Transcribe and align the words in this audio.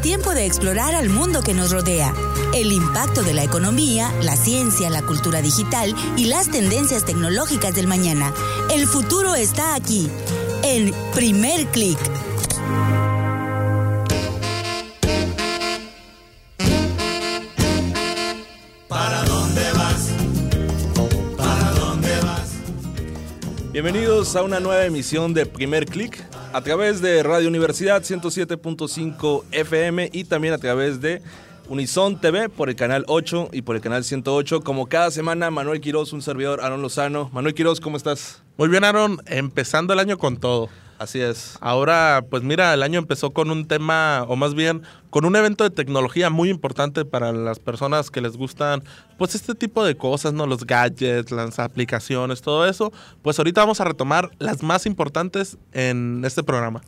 Es 0.00 0.04
tiempo 0.04 0.32
de 0.32 0.46
explorar 0.46 0.94
al 0.94 1.10
mundo 1.10 1.42
que 1.42 1.52
nos 1.52 1.72
rodea, 1.72 2.14
el 2.54 2.72
impacto 2.72 3.22
de 3.22 3.34
la 3.34 3.44
economía, 3.44 4.10
la 4.22 4.34
ciencia, 4.34 4.88
la 4.88 5.02
cultura 5.02 5.42
digital 5.42 5.94
y 6.16 6.24
las 6.24 6.50
tendencias 6.50 7.04
tecnológicas 7.04 7.74
del 7.74 7.86
mañana. 7.86 8.32
El 8.72 8.86
futuro 8.86 9.34
está 9.34 9.74
aquí, 9.74 10.08
en 10.62 10.94
Primer 11.14 11.66
Click. 11.66 11.98
¿Para 18.88 19.22
dónde 19.24 19.72
vas? 19.74 20.08
¿Para 21.36 21.72
dónde 21.72 22.20
vas? 22.22 22.52
Bienvenidos 23.70 24.34
a 24.34 24.42
una 24.44 24.60
nueva 24.60 24.86
emisión 24.86 25.34
de 25.34 25.44
Primer 25.44 25.84
Click 25.84 26.29
a 26.52 26.60
través 26.62 27.00
de 27.00 27.22
Radio 27.22 27.48
Universidad 27.48 28.02
107.5 28.02 29.44
FM 29.52 30.10
y 30.12 30.24
también 30.24 30.52
a 30.52 30.58
través 30.58 31.00
de 31.00 31.22
Unison 31.68 32.20
TV 32.20 32.48
por 32.48 32.68
el 32.68 32.76
canal 32.76 33.04
8 33.06 33.50
y 33.52 33.62
por 33.62 33.76
el 33.76 33.82
canal 33.82 34.02
108. 34.02 34.62
Como 34.62 34.88
cada 34.88 35.10
semana, 35.12 35.50
Manuel 35.50 35.80
Quiroz, 35.80 36.12
un 36.12 36.22
servidor, 36.22 36.60
Aaron 36.60 36.82
Lozano. 36.82 37.30
Manuel 37.32 37.54
Quiroz, 37.54 37.80
¿cómo 37.80 37.96
estás? 37.96 38.42
Muy 38.56 38.68
bien, 38.68 38.82
Aaron. 38.82 39.18
Empezando 39.26 39.92
el 39.92 40.00
año 40.00 40.18
con 40.18 40.38
todo. 40.38 40.68
Así 41.00 41.18
es. 41.18 41.56
Ahora, 41.62 42.26
pues 42.28 42.42
mira, 42.42 42.74
el 42.74 42.82
año 42.82 42.98
empezó 42.98 43.30
con 43.30 43.50
un 43.50 43.66
tema, 43.66 44.22
o 44.28 44.36
más 44.36 44.52
bien, 44.52 44.82
con 45.08 45.24
un 45.24 45.34
evento 45.34 45.64
de 45.64 45.70
tecnología 45.70 46.28
muy 46.28 46.50
importante 46.50 47.06
para 47.06 47.32
las 47.32 47.58
personas 47.58 48.10
que 48.10 48.20
les 48.20 48.36
gustan, 48.36 48.84
pues 49.16 49.34
este 49.34 49.54
tipo 49.54 49.82
de 49.82 49.96
cosas, 49.96 50.34
¿no? 50.34 50.46
Los 50.46 50.66
gadgets, 50.66 51.30
las 51.30 51.58
aplicaciones, 51.58 52.42
todo 52.42 52.66
eso. 52.68 52.92
Pues 53.22 53.38
ahorita 53.38 53.62
vamos 53.62 53.80
a 53.80 53.84
retomar 53.84 54.30
las 54.38 54.62
más 54.62 54.84
importantes 54.84 55.56
en 55.72 56.22
este 56.22 56.42
programa. 56.42 56.82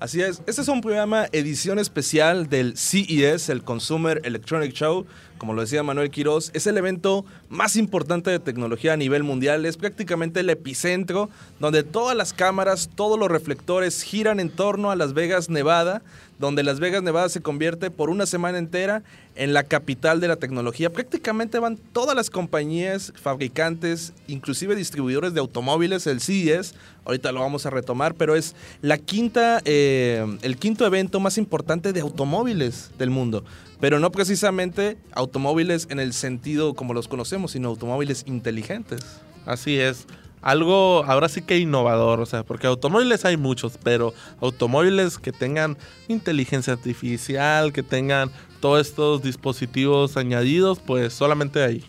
Así 0.00 0.22
es, 0.22 0.42
este 0.46 0.62
es 0.62 0.68
un 0.68 0.80
programa 0.80 1.26
edición 1.32 1.80
especial 1.80 2.48
del 2.48 2.76
CES, 2.76 3.48
el 3.48 3.64
Consumer 3.64 4.20
Electronic 4.22 4.72
Show. 4.72 5.06
Como 5.38 5.54
lo 5.54 5.62
decía 5.62 5.82
Manuel 5.82 6.10
Quiroz, 6.10 6.52
es 6.54 6.68
el 6.68 6.76
evento 6.76 7.24
más 7.48 7.74
importante 7.74 8.30
de 8.30 8.38
tecnología 8.38 8.92
a 8.92 8.96
nivel 8.96 9.24
mundial. 9.24 9.66
Es 9.66 9.76
prácticamente 9.76 10.40
el 10.40 10.50
epicentro 10.50 11.30
donde 11.58 11.82
todas 11.82 12.16
las 12.16 12.32
cámaras, 12.32 12.90
todos 12.94 13.18
los 13.18 13.28
reflectores 13.28 14.02
giran 14.02 14.38
en 14.38 14.50
torno 14.50 14.92
a 14.92 14.96
Las 14.96 15.14
Vegas, 15.14 15.48
Nevada, 15.48 16.02
donde 16.38 16.62
Las 16.62 16.78
Vegas, 16.78 17.02
Nevada 17.02 17.28
se 17.28 17.40
convierte 17.40 17.90
por 17.90 18.08
una 18.08 18.26
semana 18.26 18.58
entera 18.58 19.02
en 19.34 19.52
la 19.52 19.64
capital 19.64 20.20
de 20.20 20.28
la 20.28 20.36
tecnología. 20.36 20.92
Prácticamente 20.92 21.58
van 21.58 21.76
todas 21.76 22.14
las 22.14 22.30
compañías, 22.30 23.12
fabricantes, 23.20 24.12
inclusive 24.26 24.76
distribuidores 24.76 25.34
de 25.34 25.40
automóviles, 25.40 26.06
el 26.06 26.20
CES, 26.20 26.74
ahorita 27.08 27.32
lo 27.32 27.40
vamos 27.40 27.64
a 27.64 27.70
retomar, 27.70 28.14
pero 28.14 28.36
es 28.36 28.54
la 28.82 28.98
quinta, 28.98 29.60
eh, 29.64 30.24
el 30.42 30.58
quinto 30.58 30.86
evento 30.86 31.20
más 31.20 31.38
importante 31.38 31.92
de 31.94 32.02
automóviles 32.02 32.90
del 32.98 33.10
mundo. 33.10 33.44
Pero 33.80 33.98
no 33.98 34.12
precisamente 34.12 34.98
automóviles 35.12 35.88
en 35.90 36.00
el 36.00 36.12
sentido 36.12 36.74
como 36.74 36.92
los 36.92 37.08
conocemos, 37.08 37.52
sino 37.52 37.68
automóviles 37.68 38.24
inteligentes. 38.26 39.00
Así 39.46 39.78
es. 39.78 40.06
Algo 40.42 41.02
ahora 41.04 41.28
sí 41.28 41.42
que 41.42 41.58
innovador, 41.58 42.20
o 42.20 42.26
sea, 42.26 42.44
porque 42.44 42.66
automóviles 42.66 43.24
hay 43.24 43.36
muchos, 43.36 43.78
pero 43.82 44.12
automóviles 44.40 45.18
que 45.18 45.32
tengan 45.32 45.78
inteligencia 46.08 46.74
artificial, 46.74 47.72
que 47.72 47.82
tengan 47.82 48.30
todos 48.60 48.86
estos 48.86 49.22
dispositivos 49.22 50.16
añadidos, 50.16 50.78
pues 50.78 51.14
solamente 51.14 51.62
ahí. 51.62 51.84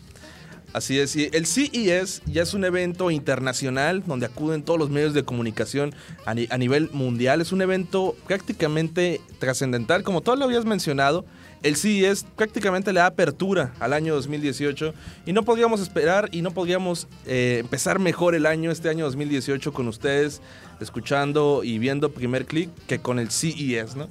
Así 0.72 1.00
es, 1.00 1.16
y 1.16 1.30
el 1.34 1.48
CES 1.48 2.22
ya 2.28 2.44
es 2.44 2.54
un 2.54 2.64
evento 2.64 3.10
internacional 3.10 4.04
donde 4.06 4.28
acuden 4.28 4.62
todos 4.62 4.80
los 4.80 4.92
medios 4.92 5.16
de 5.16 5.24
comunicación 5.24 5.96
a, 6.28 6.36
ni 6.36 6.48
a 6.52 6.60
nivel 6.60 6.92
mundial. 6.92 7.42
Es 7.42 7.52
un 7.52 7.64
evento 7.64 8.16
prácticamente 8.28 9.20
trascendental, 9.40 10.04
como 10.04 10.22
tú 10.22 10.36
lo 10.36 10.46
habías 10.46 10.66
mencionado. 10.66 11.26
El 11.64 11.76
CES 11.76 12.24
prácticamente 12.36 12.94
le 12.94 13.00
da 13.00 13.08
apertura 13.08 13.74
al 13.80 13.94
año 13.94 14.14
2018 14.14 14.94
y 15.26 15.34
no 15.34 15.44
podíamos 15.44 15.82
esperar 15.82 16.30
y 16.32 16.44
no 16.44 16.52
podíamos 16.52 17.08
eh, 17.26 17.58
empezar 17.62 17.98
mejor 17.98 18.36
el 18.36 18.46
año, 18.46 18.70
este 18.70 18.90
año 18.90 19.06
2018, 19.06 19.74
con 19.74 19.88
ustedes 19.88 20.40
escuchando 20.80 21.62
y 21.64 21.80
viendo 21.80 22.12
primer 22.12 22.46
clic 22.46 22.70
que 22.88 23.00
con 23.00 23.18
el 23.18 23.32
CES, 23.32 23.96
¿no? 23.96 24.08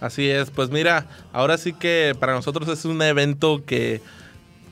Así 0.00 0.30
es, 0.30 0.50
pues 0.50 0.70
mira, 0.70 1.06
ahora 1.30 1.58
sí 1.58 1.74
que 1.74 2.16
para 2.18 2.32
nosotros 2.32 2.66
es 2.68 2.86
un 2.86 3.02
evento 3.02 3.62
que 3.66 4.00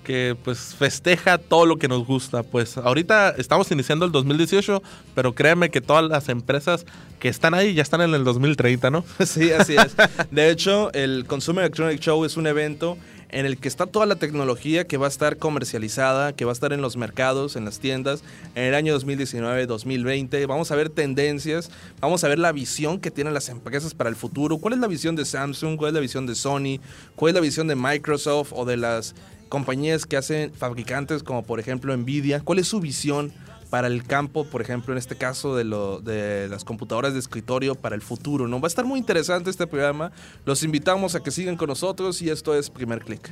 que 0.09 0.35
pues 0.43 0.75
festeja 0.75 1.37
todo 1.37 1.67
lo 1.67 1.77
que 1.77 1.87
nos 1.87 2.07
gusta. 2.07 2.43
Pues 2.43 2.79
ahorita 2.79 3.35
estamos 3.37 3.71
iniciando 3.71 4.07
el 4.07 4.11
2018, 4.11 4.83
pero 5.15 5.35
créeme 5.35 5.69
que 5.69 5.83
todas 5.83 6.03
las 6.09 6.31
empresas 6.31 6.87
que 7.19 7.29
están 7.29 7.53
ahí 7.53 7.75
ya 7.75 7.83
están 7.83 8.01
en 8.01 8.15
el 8.15 8.25
2030, 8.25 8.91
¿no? 8.91 9.05
Sí, 9.27 9.53
así 9.53 9.77
es. 9.77 9.95
De 10.31 10.49
hecho, 10.49 10.91
el 10.95 11.27
Consumer 11.27 11.63
Electronic 11.65 12.01
Show 12.01 12.25
es 12.25 12.39
un 12.39 12.47
evento 12.47 12.97
en 13.31 13.47
el 13.47 13.59
que 13.59 13.69
está 13.69 13.87
toda 13.87 14.07
la 14.07 14.17
tecnología 14.17 14.87
que 14.87 14.97
va 14.97 15.07
a 15.07 15.09
estar 15.09 15.37
comercializada, 15.37 16.33
que 16.33 16.45
va 16.45 16.53
a 16.53 16.55
estar 16.55 16.73
en 16.73 16.81
los 16.81 16.97
mercados, 16.97 17.57
en 17.57 17.65
las 17.65 17.79
tiendas, 17.79 18.23
en 18.55 18.65
el 18.65 18.75
año 18.75 18.99
2019-2020. 18.99 20.47
Vamos 20.47 20.71
a 20.71 20.77
ver 20.77 20.89
tendencias, 20.89 21.71
vamos 22.01 22.25
a 22.25 22.29
ver 22.29 22.39
la 22.39 22.53
visión 22.53 23.01
que 23.01 23.11
tienen 23.11 23.35
las 23.35 23.49
empresas 23.49 23.95
para 23.95 24.11
el 24.11 24.17
futuro. 24.17 24.59
¿Cuál 24.59 24.75
es 24.75 24.81
la 24.81 24.87
visión 24.87 25.17
de 25.17 25.25
Samsung? 25.25 25.77
¿Cuál 25.77 25.91
es 25.91 25.95
la 25.95 26.01
visión 26.01 26.27
de 26.27 26.35
Sony? 26.35 26.81
¿Cuál 27.17 27.31
es 27.31 27.35
la 27.35 27.41
visión 27.41 27.69
de 27.69 27.77
Microsoft 27.77 28.53
o 28.55 28.65
de 28.65 28.77
las 28.77 29.15
compañías 29.49 30.07
que 30.07 30.17
hacen 30.17 30.53
fabricantes 30.53 31.23
como 31.23 31.43
por 31.43 31.61
ejemplo 31.61 31.97
Nvidia? 31.97 32.41
¿Cuál 32.41 32.61
es 32.61 32.69
su 32.69 32.81
visión? 32.81 33.33
Para 33.71 33.87
el 33.87 34.05
campo, 34.05 34.45
por 34.45 34.63
ejemplo, 34.63 34.93
en 34.93 34.99
este 34.99 35.17
caso 35.17 35.57
de, 35.57 35.65
lo, 35.65 36.01
de 36.01 36.49
las 36.49 36.65
computadoras 36.65 37.13
de 37.13 37.19
escritorio 37.19 37.75
para 37.75 37.95
el 37.95 38.03
futuro. 38.03 38.49
¿no? 38.49 38.61
Va 38.61 38.67
a 38.67 38.69
estar 38.69 38.85
muy 38.85 38.99
interesante 38.99 39.51
este 39.51 39.67
programa. 39.67 40.13
Los 40.45 40.63
invitamos 40.63 41.15
a 41.15 41.21
que 41.23 41.31
sigan 41.31 41.57
con 41.57 41.69
nosotros 41.69 42.23
y 42.23 42.31
esto 42.31 42.55
es 42.55 42.71
Primer 42.71 43.05
Click. 43.05 43.31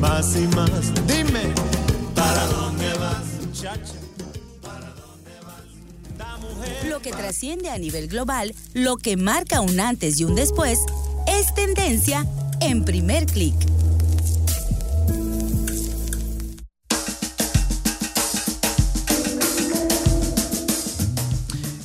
Más 0.00 0.36
y 0.36 0.46
más, 0.48 1.06
dime, 1.06 1.54
¿para 2.14 2.46
dónde 2.46 2.92
vas, 2.94 3.24
muchacha? 3.40 3.94
Lo 6.88 7.00
que 7.00 7.12
trasciende 7.12 7.70
a 7.70 7.78
nivel 7.78 8.08
global, 8.08 8.54
lo 8.74 8.96
que 8.96 9.16
marca 9.16 9.60
un 9.60 9.80
antes 9.80 10.20
y 10.20 10.24
un 10.24 10.34
después, 10.34 10.80
es 11.26 11.54
tendencia 11.54 12.26
en 12.60 12.84
Primer 12.84 13.26
Click. 13.26 13.54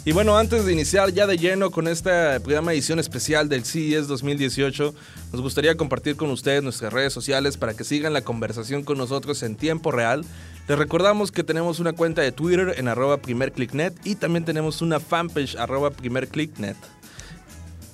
Y 0.03 0.13
bueno, 0.13 0.35
antes 0.35 0.65
de 0.65 0.73
iniciar 0.73 1.11
ya 1.11 1.27
de 1.27 1.37
lleno 1.37 1.69
con 1.69 1.87
esta 1.87 2.39
programa 2.39 2.73
edición 2.73 2.97
especial 2.97 3.47
del 3.49 3.63
CES 3.65 4.07
2018, 4.07 4.95
nos 5.31 5.41
gustaría 5.41 5.77
compartir 5.77 6.15
con 6.15 6.31
ustedes 6.31 6.63
nuestras 6.63 6.91
redes 6.91 7.13
sociales 7.13 7.55
para 7.55 7.75
que 7.75 7.83
sigan 7.83 8.11
la 8.11 8.23
conversación 8.23 8.83
con 8.83 8.97
nosotros 8.97 9.43
en 9.43 9.55
tiempo 9.55 9.91
real. 9.91 10.25
Les 10.67 10.79
recordamos 10.79 11.31
que 11.31 11.43
tenemos 11.43 11.79
una 11.79 11.93
cuenta 11.93 12.23
de 12.23 12.31
Twitter 12.31 12.73
en 12.77 12.87
arroba 12.87 13.17
primerclicknet 13.17 13.93
y 14.03 14.15
también 14.15 14.43
tenemos 14.43 14.81
una 14.81 14.99
fanpage 14.99 15.55
arroba 15.55 15.91
primerclicknet. 15.91 16.77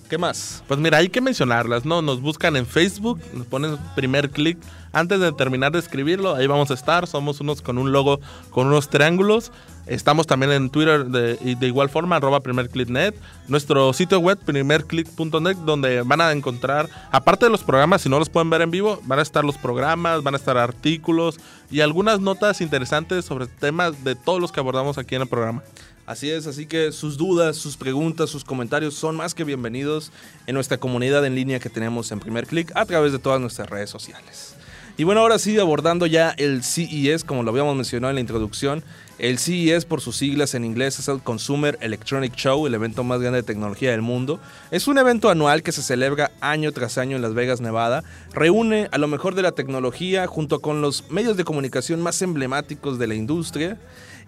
¿Qué 0.09 0.18
más? 0.18 0.63
Pues 0.66 0.79
mira, 0.79 1.00
hay 1.00 1.09
que 1.09 1.19
mencionarlas, 1.19 1.84
¿no? 1.84 2.01
Nos 2.01 2.22
buscan 2.22 2.56
en 2.56 2.66
Facebook, 2.66 3.19
nos 3.34 3.45
ponen 3.47 3.78
primer 3.97 4.29
clic. 4.29 4.57
Antes 4.91 5.19
de 5.19 5.31
terminar 5.31 5.71
de 5.71 5.79
escribirlo, 5.79 6.35
ahí 6.35 6.47
vamos 6.47 6.71
a 6.71 6.73
estar. 6.73 7.07
Somos 7.07 7.39
unos 7.41 7.61
con 7.61 7.77
un 7.77 7.91
logo 7.91 8.19
con 8.49 8.67
unos 8.67 8.89
triángulos. 8.89 9.51
Estamos 9.87 10.27
también 10.27 10.51
en 10.51 10.69
Twitter 10.69 11.05
de, 11.05 11.35
de 11.35 11.67
igual 11.67 11.89
forma, 11.89 12.17
arroba 12.17 12.41
primerclicknet. 12.41 13.15
Nuestro 13.47 13.93
sitio 13.93 14.19
web, 14.19 14.37
primerclick.net, 14.37 15.55
donde 15.57 16.01
van 16.01 16.19
a 16.19 16.31
encontrar, 16.33 16.89
aparte 17.11 17.45
de 17.45 17.51
los 17.51 17.63
programas, 17.63 18.01
si 18.01 18.09
no 18.09 18.19
los 18.19 18.29
pueden 18.29 18.49
ver 18.49 18.61
en 18.61 18.71
vivo, 18.71 18.99
van 19.05 19.19
a 19.19 19.21
estar 19.21 19.45
los 19.45 19.57
programas, 19.57 20.23
van 20.23 20.33
a 20.33 20.37
estar 20.37 20.57
artículos 20.57 21.39
y 21.71 21.79
algunas 21.79 22.19
notas 22.19 22.59
interesantes 22.59 23.23
sobre 23.23 23.47
temas 23.47 24.03
de 24.03 24.15
todos 24.15 24.41
los 24.41 24.51
que 24.51 24.59
abordamos 24.59 24.97
aquí 24.97 25.15
en 25.15 25.21
el 25.21 25.27
programa. 25.29 25.63
Así 26.05 26.29
es, 26.29 26.47
así 26.47 26.65
que 26.65 26.94
sus 26.94 27.17
dudas, 27.17 27.57
sus 27.57 27.75
preguntas, 27.75 28.29
sus 28.29 28.45
comentarios 28.45 28.94
son 28.94 29.17
más 29.17 29.33
que 29.33 29.44
bienvenidos 29.44 30.12
en 30.47 30.56
nuestra 30.56 30.77
comunidad 30.77 31.25
en 31.25 31.35
línea 31.35 31.59
que 31.59 31.69
tenemos 31.69 32.12
en 32.13 32.21
Primer 32.21 32.47
Click 32.47 32.71
a 32.75 32.85
través 32.85 33.12
de 33.12 33.19
todas 33.19 33.41
nuestras 33.41 33.69
redes 33.69 33.89
sociales. 33.89 34.56
Y 34.99 35.03
bueno, 35.03 35.21
ahora 35.21 35.38
sí, 35.38 35.59
abordando 35.59 36.07
ya 36.07 36.31
el 36.31 36.63
CES, 36.63 37.23
como 37.23 37.44
lo 37.44 37.51
habíamos 37.51 37.75
mencionado 37.75 38.09
en 38.09 38.15
la 38.15 38.21
introducción, 38.21 38.83
el 39.19 39.38
CES 39.38 39.85
por 39.85 40.01
sus 40.01 40.17
siglas 40.17 40.55
en 40.55 40.65
inglés 40.65 40.97
es 40.97 41.07
el 41.07 41.21
Consumer 41.21 41.77
Electronic 41.81 42.33
Show, 42.33 42.65
el 42.65 42.73
evento 42.73 43.03
más 43.03 43.21
grande 43.21 43.38
de 43.38 43.44
tecnología 43.44 43.91
del 43.91 44.01
mundo. 44.01 44.39
Es 44.71 44.88
un 44.88 44.97
evento 44.97 45.29
anual 45.29 45.61
que 45.61 45.71
se 45.71 45.83
celebra 45.83 46.31
año 46.41 46.71
tras 46.71 46.97
año 46.97 47.15
en 47.15 47.21
Las 47.21 47.35
Vegas, 47.35 47.61
Nevada. 47.61 48.03
Reúne 48.33 48.89
a 48.91 48.97
lo 48.97 49.07
mejor 49.07 49.35
de 49.35 49.44
la 49.44 49.51
tecnología 49.51 50.25
junto 50.25 50.61
con 50.61 50.81
los 50.81 51.11
medios 51.11 51.38
de 51.38 51.43
comunicación 51.43 52.01
más 52.01 52.19
emblemáticos 52.23 52.97
de 52.97 53.05
la 53.05 53.13
industria 53.13 53.77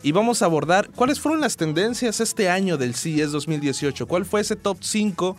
y 0.03 0.11
vamos 0.11 0.43
a 0.43 0.45
abordar 0.45 0.89
cuáles 0.95 1.19
fueron 1.19 1.41
las 1.41 1.57
tendencias 1.57 2.19
este 2.19 2.47
año 2.47 2.77
del 2.77 2.93
CES 2.93 3.31
2018, 3.31 4.07
cuál 4.07 4.23
fue 4.23 4.41
ese 4.41 4.55
top 4.55 4.77
5 4.81 5.35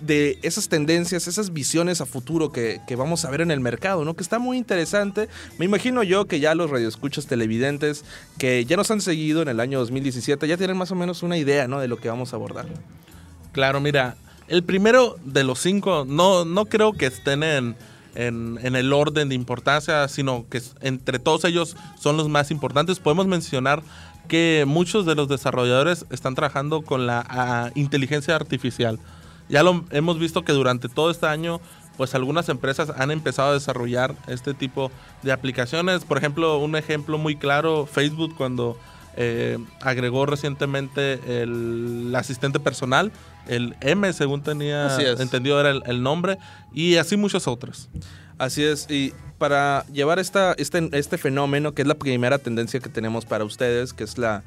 de 0.00 0.38
esas 0.42 0.68
tendencias, 0.68 1.26
esas 1.26 1.52
visiones 1.52 2.00
a 2.00 2.06
futuro 2.06 2.52
que, 2.52 2.80
vamos 2.96 3.24
a 3.24 3.30
ver 3.30 3.40
en 3.40 3.50
el 3.50 3.60
mercado, 3.60 4.04
¿no? 4.04 4.14
Que 4.14 4.22
está 4.22 4.38
muy 4.38 4.56
interesante. 4.56 5.28
Me 5.58 5.64
imagino 5.64 6.02
yo 6.02 6.26
que 6.26 6.40
ya 6.40 6.54
los 6.54 6.70
radioescuchas 6.70 7.26
televidentes 7.26 8.04
que 8.38 8.64
ya 8.64 8.76
nos 8.76 8.90
han 8.90 9.00
seguido 9.00 9.42
en 9.42 9.48
el 9.48 9.60
año 9.60 9.78
2017 9.78 10.46
ya 10.46 10.56
tienen 10.56 10.76
más 10.76 10.90
o 10.90 10.94
menos 10.94 11.22
una 11.22 11.36
idea, 11.36 11.68
¿no? 11.68 11.80
De 11.80 11.88
lo 11.88 11.96
que 11.96 12.08
vamos 12.08 12.32
a 12.32 12.36
abordar. 12.36 12.66
Claro, 13.52 13.80
mira, 13.80 14.16
El 14.48 14.62
primero 14.62 15.16
de 15.24 15.44
los 15.44 15.58
cinco, 15.58 16.06
no, 16.08 16.46
no 16.46 16.64
creo 16.66 16.94
que 16.94 17.06
estén 17.06 17.42
en, 17.42 17.76
en, 18.14 18.76
el 18.76 18.92
orden 18.92 19.28
de 19.28 19.34
importancia, 19.34 20.08
sino 20.08 20.46
que 20.48 20.62
entre 20.80 21.18
todos 21.18 21.44
ellos 21.44 21.76
son 22.00 22.16
los 22.16 22.28
más 22.28 22.50
importantes. 22.50 22.98
Podemos 22.98 23.26
mencionar 23.26 23.82
que 24.26 24.64
muchos 24.66 25.06
de 25.06 25.14
los 25.14 25.28
desarrolladores 25.28 26.06
están 26.10 26.34
trabajando 26.34 26.82
con 26.82 27.06
la 27.06 27.24
ah, 27.28 27.70
inteligencia 27.74 28.36
artificial. 28.36 28.98
Ya 29.48 29.62
lo 29.62 29.84
hemos 29.90 30.18
visto 30.18 30.44
que 30.44 30.52
durante 30.52 30.88
todo 30.88 31.10
este 31.10 31.26
año, 31.26 31.60
pues 31.96 32.14
algunas 32.14 32.48
empresas 32.48 32.92
han 32.96 33.10
empezado 33.10 33.50
a 33.50 33.54
desarrollar 33.54 34.14
este 34.26 34.54
tipo 34.54 34.90
de 35.22 35.32
aplicaciones. 35.32 36.04
Por 36.04 36.18
ejemplo, 36.18 36.58
un 36.58 36.76
ejemplo 36.76 37.18
muy 37.18 37.36
claro, 37.36 37.86
Facebook 37.86 38.34
cuando 38.36 38.78
eh, 39.16 39.58
agregó 39.80 40.26
recientemente 40.26 41.42
el 41.42 42.12
asistente 42.14 42.60
personal, 42.60 43.10
el 43.48 43.74
M, 43.80 44.12
según 44.12 44.42
tenía 44.42 44.96
entendido 45.18 45.58
era 45.58 45.70
el, 45.70 45.82
el 45.86 46.02
nombre, 46.02 46.38
y 46.72 46.96
así 46.96 47.16
muchos 47.16 47.48
otros. 47.48 47.88
Así 48.38 48.62
es, 48.62 48.88
y 48.88 49.12
para 49.38 49.86
llevar 49.92 50.18
esta, 50.18 50.52
este, 50.58 50.88
este 50.92 51.16
fenómeno, 51.16 51.72
que 51.72 51.82
es 51.82 51.88
la 51.88 51.94
primera 51.94 52.38
tendencia 52.38 52.80
que 52.80 52.88
tenemos 52.88 53.24
para 53.24 53.44
ustedes, 53.44 53.92
que 53.92 54.04
es 54.04 54.18
la, 54.18 54.42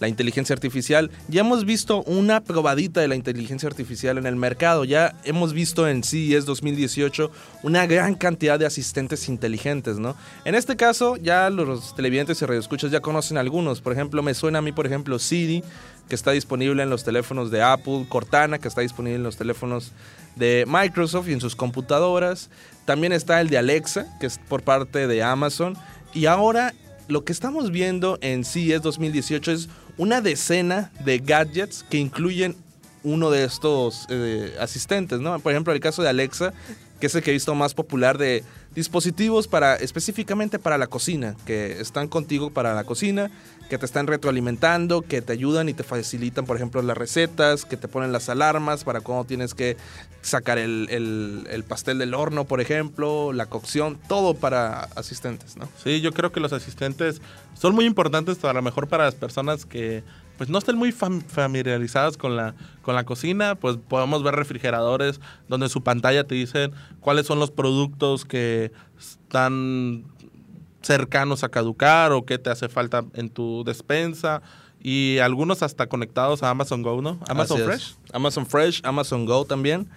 la 0.00 0.08
inteligencia 0.08 0.54
artificial, 0.54 1.10
ya 1.28 1.40
hemos 1.40 1.64
visto 1.64 2.02
una 2.04 2.40
probadita 2.42 3.00
de 3.00 3.08
la 3.08 3.16
inteligencia 3.16 3.68
artificial 3.68 4.18
en 4.18 4.26
el 4.26 4.36
mercado. 4.36 4.84
Ya 4.84 5.14
hemos 5.24 5.52
visto 5.52 5.88
en 5.88 6.02
CES 6.02 6.46
2018 6.46 7.30
una 7.62 7.86
gran 7.86 8.14
cantidad 8.14 8.58
de 8.58 8.66
asistentes 8.66 9.28
inteligentes, 9.28 9.98
¿no? 9.98 10.16
En 10.44 10.54
este 10.54 10.76
caso, 10.76 11.16
ya 11.16 11.50
los 11.50 11.94
televidentes 11.96 12.40
y 12.40 12.46
radioescuchas 12.46 12.90
ya 12.90 13.00
conocen 13.00 13.38
algunos. 13.38 13.80
Por 13.80 13.92
ejemplo, 13.92 14.22
me 14.22 14.34
suena 14.34 14.58
a 14.58 14.62
mí, 14.62 14.72
por 14.72 14.86
ejemplo, 14.86 15.18
Siri, 15.18 15.64
que 16.08 16.14
está 16.14 16.32
disponible 16.32 16.82
en 16.82 16.90
los 16.90 17.04
teléfonos 17.04 17.50
de 17.50 17.62
Apple, 17.62 18.06
Cortana, 18.08 18.58
que 18.58 18.68
está 18.68 18.80
disponible 18.80 19.16
en 19.16 19.22
los 19.22 19.36
teléfonos 19.36 19.92
de 20.36 20.64
Microsoft 20.66 21.28
y 21.28 21.32
en 21.32 21.40
sus 21.40 21.56
computadoras. 21.56 22.50
También 22.84 23.12
está 23.12 23.40
el 23.40 23.48
de 23.48 23.58
Alexa, 23.58 24.06
que 24.20 24.26
es 24.26 24.38
por 24.38 24.62
parte 24.62 25.06
de 25.06 25.22
Amazon. 25.22 25.76
Y 26.14 26.26
ahora 26.26 26.74
lo 27.08 27.24
que 27.24 27.32
estamos 27.32 27.70
viendo 27.70 28.18
en 28.20 28.44
CES 28.44 28.82
2018 28.82 29.52
es 29.52 29.68
una 29.96 30.20
decena 30.20 30.92
de 31.04 31.18
gadgets 31.18 31.84
que 31.88 31.98
incluyen 31.98 32.56
uno 33.02 33.30
de 33.30 33.44
estos 33.44 34.06
eh, 34.08 34.56
asistentes, 34.60 35.20
¿no? 35.20 35.38
Por 35.38 35.52
ejemplo, 35.52 35.72
el 35.72 35.80
caso 35.80 36.02
de 36.02 36.08
Alexa, 36.08 36.52
que 37.00 37.06
es 37.06 37.14
el 37.14 37.22
que 37.22 37.30
he 37.30 37.34
visto 37.34 37.54
más 37.54 37.74
popular 37.74 38.18
de 38.18 38.42
dispositivos 38.74 39.48
para 39.48 39.74
específicamente 39.76 40.58
para 40.58 40.76
la 40.78 40.86
cocina, 40.86 41.34
que 41.46 41.80
están 41.80 42.08
contigo 42.08 42.50
para 42.50 42.74
la 42.74 42.84
cocina, 42.84 43.30
que 43.70 43.78
te 43.78 43.86
están 43.86 44.06
retroalimentando, 44.06 45.02
que 45.02 45.22
te 45.22 45.32
ayudan 45.32 45.68
y 45.68 45.74
te 45.74 45.82
facilitan, 45.82 46.44
por 46.46 46.56
ejemplo, 46.56 46.82
las 46.82 46.96
recetas, 46.96 47.64
que 47.64 47.76
te 47.76 47.88
ponen 47.88 48.12
las 48.12 48.28
alarmas 48.28 48.84
para 48.84 49.00
cuando 49.00 49.24
tienes 49.24 49.54
que 49.54 49.76
sacar 50.22 50.58
el, 50.58 50.88
el- 50.90 51.46
el 51.50 51.64
pastel 51.64 51.98
del 51.98 52.14
horno, 52.14 52.44
por 52.44 52.60
ejemplo, 52.60 53.32
la 53.32 53.46
cocción, 53.46 53.98
todo 54.08 54.34
para 54.34 54.80
asistentes, 54.94 55.56
¿no? 55.56 55.68
Sí, 55.82 56.00
yo 56.00 56.12
creo 56.12 56.30
que 56.32 56.40
los 56.40 56.52
asistentes 56.52 57.20
son 57.54 57.74
muy 57.74 57.86
importantes 57.86 58.44
a 58.44 58.52
lo 58.52 58.62
mejor 58.62 58.88
para 58.88 59.04
las 59.04 59.14
personas 59.14 59.64
que 59.64 60.02
pues 60.36 60.48
no 60.50 60.58
estén 60.58 60.76
muy 60.76 60.92
fam- 60.92 61.22
familiarizadas 61.26 62.16
con 62.16 62.36
la, 62.36 62.54
con 62.82 62.94
la 62.94 63.04
cocina, 63.04 63.54
pues 63.54 63.76
podemos 63.88 64.22
ver 64.22 64.34
refrigeradores 64.34 65.20
donde 65.48 65.66
en 65.66 65.70
su 65.70 65.82
pantalla 65.82 66.24
te 66.24 66.34
dicen 66.34 66.72
cuáles 67.00 67.26
son 67.26 67.38
los 67.38 67.50
productos 67.50 68.24
que 68.24 68.70
están 68.98 70.04
cercanos 70.82 71.42
a 71.44 71.48
caducar 71.48 72.12
o 72.12 72.24
qué 72.24 72.38
te 72.38 72.50
hace 72.50 72.68
falta 72.68 73.04
en 73.14 73.28
tu 73.28 73.64
despensa 73.64 74.42
y 74.82 75.18
algunos 75.18 75.62
hasta 75.62 75.88
conectados 75.88 76.42
a 76.42 76.50
Amazon 76.50 76.82
Go, 76.82 77.02
¿no? 77.02 77.18
Amazon 77.28 77.60
Así 77.60 77.62
es. 77.62 77.66
Fresh. 77.66 77.96
Amazon 78.12 78.46
Fresh, 78.46 78.80
Amazon 78.84 79.24
Go 79.26 79.44
también. 79.44 79.88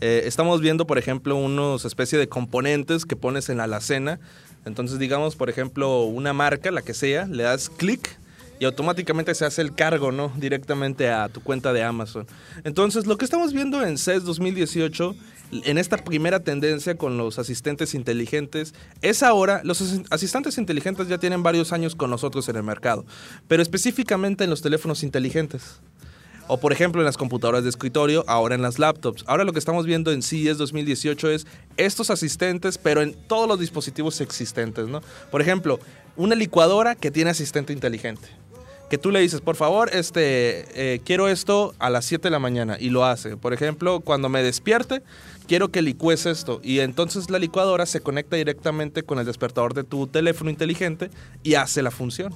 Eh, 0.00 0.22
estamos 0.26 0.60
viendo, 0.60 0.86
por 0.86 0.98
ejemplo, 0.98 1.36
unos 1.36 1.84
especie 1.86 2.18
de 2.18 2.28
componentes 2.28 3.06
que 3.06 3.16
pones 3.16 3.48
en 3.48 3.56
la 3.58 3.64
alacena. 3.64 4.18
Entonces, 4.66 4.98
digamos, 4.98 5.36
por 5.36 5.48
ejemplo, 5.48 6.02
una 6.02 6.32
marca, 6.34 6.70
la 6.70 6.82
que 6.82 6.92
sea, 6.94 7.26
le 7.26 7.44
das 7.44 7.70
clic 7.70 8.18
y 8.60 8.64
automáticamente 8.64 9.34
se 9.34 9.44
hace 9.44 9.62
el 9.62 9.74
cargo, 9.74 10.12
¿no? 10.12 10.32
Directamente 10.36 11.10
a 11.10 11.28
tu 11.28 11.40
cuenta 11.42 11.72
de 11.72 11.82
Amazon. 11.82 12.26
Entonces, 12.64 13.06
lo 13.06 13.16
que 13.18 13.24
estamos 13.24 13.52
viendo 13.52 13.84
en 13.84 13.98
CES 13.98 14.24
2018, 14.24 15.14
en 15.64 15.78
esta 15.78 15.98
primera 15.98 16.40
tendencia 16.40 16.96
con 16.96 17.16
los 17.16 17.38
asistentes 17.38 17.94
inteligentes, 17.94 18.74
es 19.02 19.22
ahora, 19.22 19.60
los 19.64 19.80
asis- 19.82 20.06
asistentes 20.10 20.58
inteligentes 20.58 21.08
ya 21.08 21.18
tienen 21.18 21.42
varios 21.42 21.72
años 21.72 21.94
con 21.94 22.10
nosotros 22.10 22.48
en 22.48 22.56
el 22.56 22.62
mercado, 22.62 23.04
pero 23.48 23.62
específicamente 23.62 24.44
en 24.44 24.50
los 24.50 24.62
teléfonos 24.62 25.02
inteligentes. 25.02 25.80
O 26.46 26.58
por 26.60 26.72
ejemplo 26.72 27.00
en 27.00 27.06
las 27.06 27.16
computadoras 27.16 27.62
de 27.62 27.70
escritorio, 27.70 28.22
ahora 28.28 28.54
en 28.54 28.60
las 28.60 28.78
laptops. 28.78 29.24
Ahora 29.26 29.44
lo 29.44 29.54
que 29.54 29.58
estamos 29.58 29.86
viendo 29.86 30.12
en 30.12 30.22
CES 30.22 30.58
2018 30.58 31.30
es 31.30 31.46
estos 31.78 32.10
asistentes, 32.10 32.76
pero 32.76 33.00
en 33.00 33.14
todos 33.14 33.48
los 33.48 33.58
dispositivos 33.58 34.20
existentes, 34.20 34.86
¿no? 34.86 35.00
Por 35.30 35.40
ejemplo, 35.40 35.80
una 36.16 36.34
licuadora 36.34 36.96
que 36.96 37.10
tiene 37.10 37.30
asistente 37.30 37.72
inteligente. 37.72 38.28
Que 38.90 38.98
tú 38.98 39.10
le 39.10 39.20
dices, 39.20 39.40
por 39.40 39.56
favor, 39.56 39.90
este, 39.92 40.66
eh, 40.94 41.00
quiero 41.04 41.28
esto 41.28 41.74
a 41.78 41.90
las 41.90 42.04
7 42.04 42.24
de 42.24 42.30
la 42.30 42.38
mañana 42.38 42.76
y 42.78 42.90
lo 42.90 43.04
hace. 43.04 43.36
Por 43.36 43.52
ejemplo, 43.52 44.00
cuando 44.00 44.28
me 44.28 44.42
despierte, 44.42 45.02
quiero 45.48 45.70
que 45.70 45.82
licúes 45.82 46.26
esto. 46.26 46.60
Y 46.62 46.80
entonces 46.80 47.30
la 47.30 47.38
licuadora 47.38 47.86
se 47.86 48.00
conecta 48.00 48.36
directamente 48.36 49.02
con 49.02 49.18
el 49.18 49.26
despertador 49.26 49.74
de 49.74 49.84
tu 49.84 50.06
teléfono 50.06 50.50
inteligente 50.50 51.10
y 51.42 51.54
hace 51.54 51.82
la 51.82 51.90
función. 51.90 52.34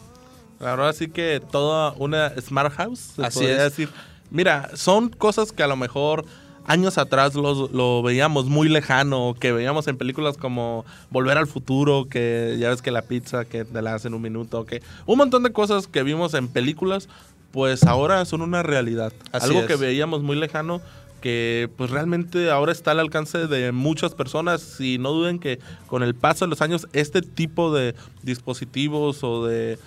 Ahora 0.60 0.92
sí 0.92 1.08
que 1.08 1.40
toda 1.52 1.92
una 1.98 2.30
smart 2.40 2.74
house, 2.74 3.12
se 3.16 3.22
Así 3.24 3.38
podría 3.40 3.56
es. 3.58 3.62
decir. 3.64 3.90
Mira, 4.30 4.70
son 4.74 5.10
cosas 5.10 5.52
que 5.52 5.62
a 5.62 5.68
lo 5.68 5.76
mejor 5.76 6.24
años 6.68 6.98
atrás 6.98 7.34
los- 7.34 7.70
lo 7.72 8.02
veíamos 8.02 8.46
muy 8.46 8.68
lejano, 8.68 9.34
que 9.38 9.50
veíamos 9.52 9.88
en 9.88 9.96
películas 9.98 10.36
como 10.36 10.84
Volver 11.10 11.36
al 11.38 11.46
Futuro, 11.48 12.06
que 12.08 12.56
ya 12.60 12.70
ves 12.70 12.82
que 12.82 12.90
la 12.92 13.02
pizza 13.02 13.44
que 13.44 13.64
te 13.64 13.82
la 13.82 13.94
hacen 13.94 14.10
en 14.12 14.16
un 14.16 14.22
minuto, 14.22 14.64
que 14.64 14.82
un 15.06 15.18
montón 15.18 15.42
de 15.42 15.50
cosas 15.52 15.86
que 15.88 16.02
vimos 16.02 16.34
en 16.34 16.46
películas, 16.48 17.08
pues 17.50 17.82
ahora 17.84 18.24
son 18.24 18.42
una 18.42 18.62
realidad. 18.62 19.12
Así 19.32 19.46
Algo 19.46 19.60
es. 19.60 19.66
que 19.66 19.76
veíamos 19.76 20.22
muy 20.22 20.36
lejano 20.36 20.80
que 21.20 21.68
pues 21.76 21.90
realmente 21.90 22.48
ahora 22.48 22.70
está 22.70 22.92
al 22.92 23.00
alcance 23.00 23.48
de 23.48 23.72
muchas 23.72 24.14
personas 24.14 24.80
y 24.80 24.98
no 24.98 25.10
duden 25.10 25.40
que 25.40 25.58
con 25.88 26.04
el 26.04 26.14
paso 26.14 26.44
de 26.44 26.50
los 26.50 26.62
años 26.62 26.86
este 26.92 27.22
tipo 27.22 27.74
de 27.74 27.96
dispositivos 28.22 29.24
o 29.24 29.44
de 29.44 29.78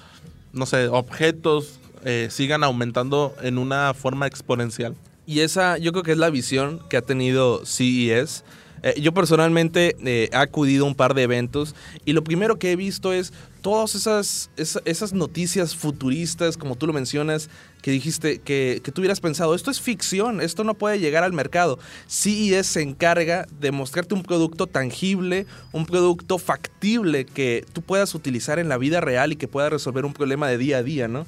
no 0.54 0.66
sé, 0.66 0.90
objetos 0.90 1.80
eh, 2.04 2.28
sigan 2.32 2.64
aumentando 2.66 3.34
en 3.44 3.58
una 3.58 3.94
forma 3.94 4.28
exponencial. 4.28 4.96
Y 5.32 5.40
esa 5.40 5.78
yo 5.78 5.94
creo 5.94 6.04
que 6.04 6.12
es 6.12 6.18
la 6.18 6.30
visión 6.30 6.82
que 6.90 6.98
ha 6.98 7.02
tenido 7.02 7.66
CES. 7.66 8.44
Eh, 8.84 9.00
yo 9.00 9.14
personalmente 9.14 9.96
eh, 10.04 10.28
he 10.30 10.36
acudido 10.36 10.84
a 10.84 10.90
un 10.90 10.96
par 10.96 11.14
de 11.14 11.22
eventos 11.22 11.74
y 12.04 12.12
lo 12.12 12.22
primero 12.22 12.60
que 12.60 12.72
he 12.72 12.76
visto 12.76 13.14
es 13.14 13.32
todas 13.62 13.96
esas, 13.96 14.50
esa- 14.58 14.82
esas 14.84 15.14
noticias 15.14 15.74
futuristas, 15.74 16.58
como 16.58 16.76
tú 16.76 16.86
lo 16.86 16.92
mencionas, 16.92 17.50
que 17.82 17.92
dijiste 17.92 18.40
que, 18.40 18.82
que 18.84 18.92
tú 18.92 19.00
hubieras 19.00 19.22
pensado, 19.22 19.56
esto 19.56 19.72
es 19.72 19.80
ficción, 19.80 20.42
esto 20.42 20.66
no 20.66 20.74
puede 20.74 21.00
llegar 21.00 21.24
al 21.24 21.32
mercado. 21.32 21.80
CES 22.08 22.66
se 22.68 22.82
encarga 22.82 23.46
de 23.62 23.72
mostrarte 23.72 24.14
un 24.16 24.24
producto 24.24 24.68
tangible, 24.68 25.46
un 25.72 25.86
producto 25.86 26.40
factible 26.40 27.24
que 27.26 27.64
tú 27.72 27.82
puedas 27.84 28.14
utilizar 28.16 28.60
en 28.60 28.68
la 28.68 28.78
vida 28.78 29.00
real 29.00 29.32
y 29.32 29.38
que 29.38 29.48
pueda 29.48 29.70
resolver 29.70 30.04
un 30.04 30.12
problema 30.14 30.50
de 30.50 30.58
día 30.58 30.80
a 30.80 30.84
día, 30.84 31.08
¿no? 31.08 31.26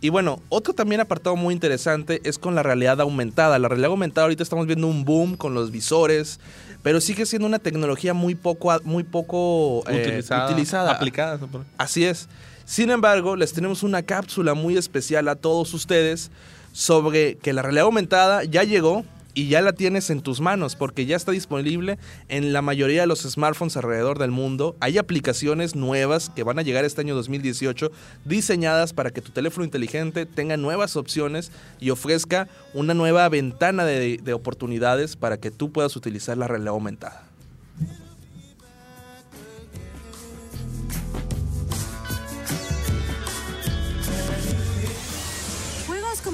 Y 0.00 0.10
bueno, 0.10 0.40
otro 0.48 0.74
también 0.74 1.00
apartado 1.00 1.34
muy 1.34 1.52
interesante 1.52 2.20
es 2.24 2.38
con 2.38 2.54
la 2.54 2.62
realidad 2.62 3.00
aumentada. 3.00 3.58
La 3.58 3.68
realidad 3.68 3.90
aumentada 3.90 4.26
ahorita 4.26 4.42
estamos 4.42 4.66
viendo 4.66 4.86
un 4.86 5.04
boom 5.04 5.36
con 5.36 5.54
los 5.54 5.72
visores, 5.72 6.38
pero 6.82 7.00
sigue 7.00 7.26
siendo 7.26 7.46
una 7.46 7.58
tecnología 7.58 8.14
muy 8.14 8.36
poco, 8.36 8.78
muy 8.84 9.02
poco 9.02 9.82
eh, 9.88 10.00
utilizada, 10.00 10.46
utilizada. 10.46 10.92
aplicada. 10.92 11.40
Así 11.78 12.04
es. 12.04 12.28
Sin 12.64 12.90
embargo, 12.90 13.34
les 13.34 13.52
tenemos 13.52 13.82
una 13.82 14.02
cápsula 14.02 14.54
muy 14.54 14.76
especial 14.76 15.26
a 15.28 15.34
todos 15.34 15.74
ustedes 15.74 16.30
sobre 16.72 17.36
que 17.38 17.52
la 17.52 17.62
realidad 17.62 17.86
aumentada 17.86 18.44
ya 18.44 18.62
llegó 18.62 19.04
y 19.34 19.48
ya 19.48 19.60
la 19.60 19.72
tienes 19.72 20.10
en 20.10 20.20
tus 20.20 20.40
manos 20.40 20.76
porque 20.76 21.06
ya 21.06 21.16
está 21.16 21.32
disponible 21.32 21.98
en 22.28 22.52
la 22.52 22.62
mayoría 22.62 23.02
de 23.02 23.06
los 23.06 23.22
smartphones 23.22 23.76
alrededor 23.76 24.18
del 24.18 24.30
mundo. 24.30 24.76
Hay 24.80 24.98
aplicaciones 24.98 25.74
nuevas 25.76 26.30
que 26.30 26.42
van 26.42 26.58
a 26.58 26.62
llegar 26.62 26.84
este 26.84 27.02
año 27.02 27.14
2018 27.14 27.92
diseñadas 28.24 28.92
para 28.92 29.10
que 29.10 29.20
tu 29.20 29.30
teléfono 29.30 29.64
inteligente 29.64 30.26
tenga 30.26 30.56
nuevas 30.56 30.96
opciones 30.96 31.52
y 31.80 31.90
ofrezca 31.90 32.48
una 32.74 32.94
nueva 32.94 33.28
ventana 33.28 33.84
de, 33.84 34.18
de 34.18 34.32
oportunidades 34.32 35.16
para 35.16 35.36
que 35.36 35.50
tú 35.50 35.70
puedas 35.72 35.94
utilizar 35.96 36.36
la 36.36 36.48
realidad 36.48 36.74
aumentada. 36.74 37.27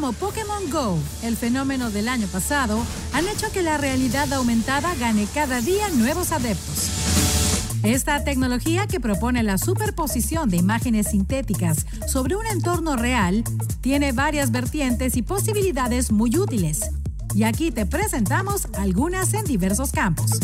Como 0.04 0.18
Pokémon 0.18 0.70
Go, 0.70 0.98
el 1.22 1.34
fenómeno 1.34 1.90
del 1.90 2.08
año 2.10 2.26
pasado, 2.26 2.78
han 3.14 3.26
hecho 3.26 3.50
que 3.52 3.62
la 3.62 3.78
realidad 3.78 4.30
aumentada 4.34 4.94
gane 4.96 5.26
cada 5.32 5.62
día 5.62 5.88
nuevos 5.94 6.30
adeptos. 6.30 6.90
Esta 7.82 8.22
tecnología 8.22 8.86
que 8.86 9.00
propone 9.00 9.42
la 9.42 9.56
superposición 9.56 10.50
de 10.50 10.58
imágenes 10.58 11.12
sintéticas 11.12 11.86
sobre 12.06 12.36
un 12.36 12.44
entorno 12.44 12.96
real 12.96 13.44
tiene 13.80 14.12
varias 14.12 14.50
vertientes 14.50 15.16
y 15.16 15.22
posibilidades 15.22 16.12
muy 16.12 16.36
útiles. 16.36 16.82
y 17.34 17.44
aquí 17.44 17.70
te 17.70 17.86
presentamos 17.86 18.68
algunas 18.74 19.32
en 19.32 19.46
diversos 19.46 19.90
campos. 19.90 20.38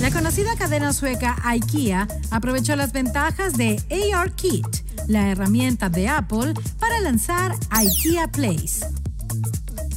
La 0.00 0.10
conocida 0.10 0.54
cadena 0.56 0.92
sueca 0.92 1.36
IKEA 1.44 2.06
aprovechó 2.30 2.76
las 2.76 2.92
ventajas 2.92 3.54
de 3.54 3.82
AR 4.14 4.32
Kit, 4.32 4.66
la 5.06 5.28
herramienta 5.28 5.88
de 5.88 6.08
Apple 6.08 6.54
para 6.78 7.00
lanzar 7.00 7.54
IKEA 7.70 8.28
Place. 8.28 8.86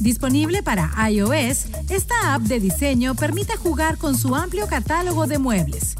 Disponible 0.00 0.64
para 0.64 0.90
iOS, 1.08 1.66
esta 1.88 2.34
app 2.34 2.42
de 2.42 2.58
diseño 2.58 3.14
permite 3.14 3.56
jugar 3.56 3.98
con 3.98 4.18
su 4.18 4.34
amplio 4.34 4.66
catálogo 4.66 5.28
de 5.28 5.38
muebles. 5.38 5.94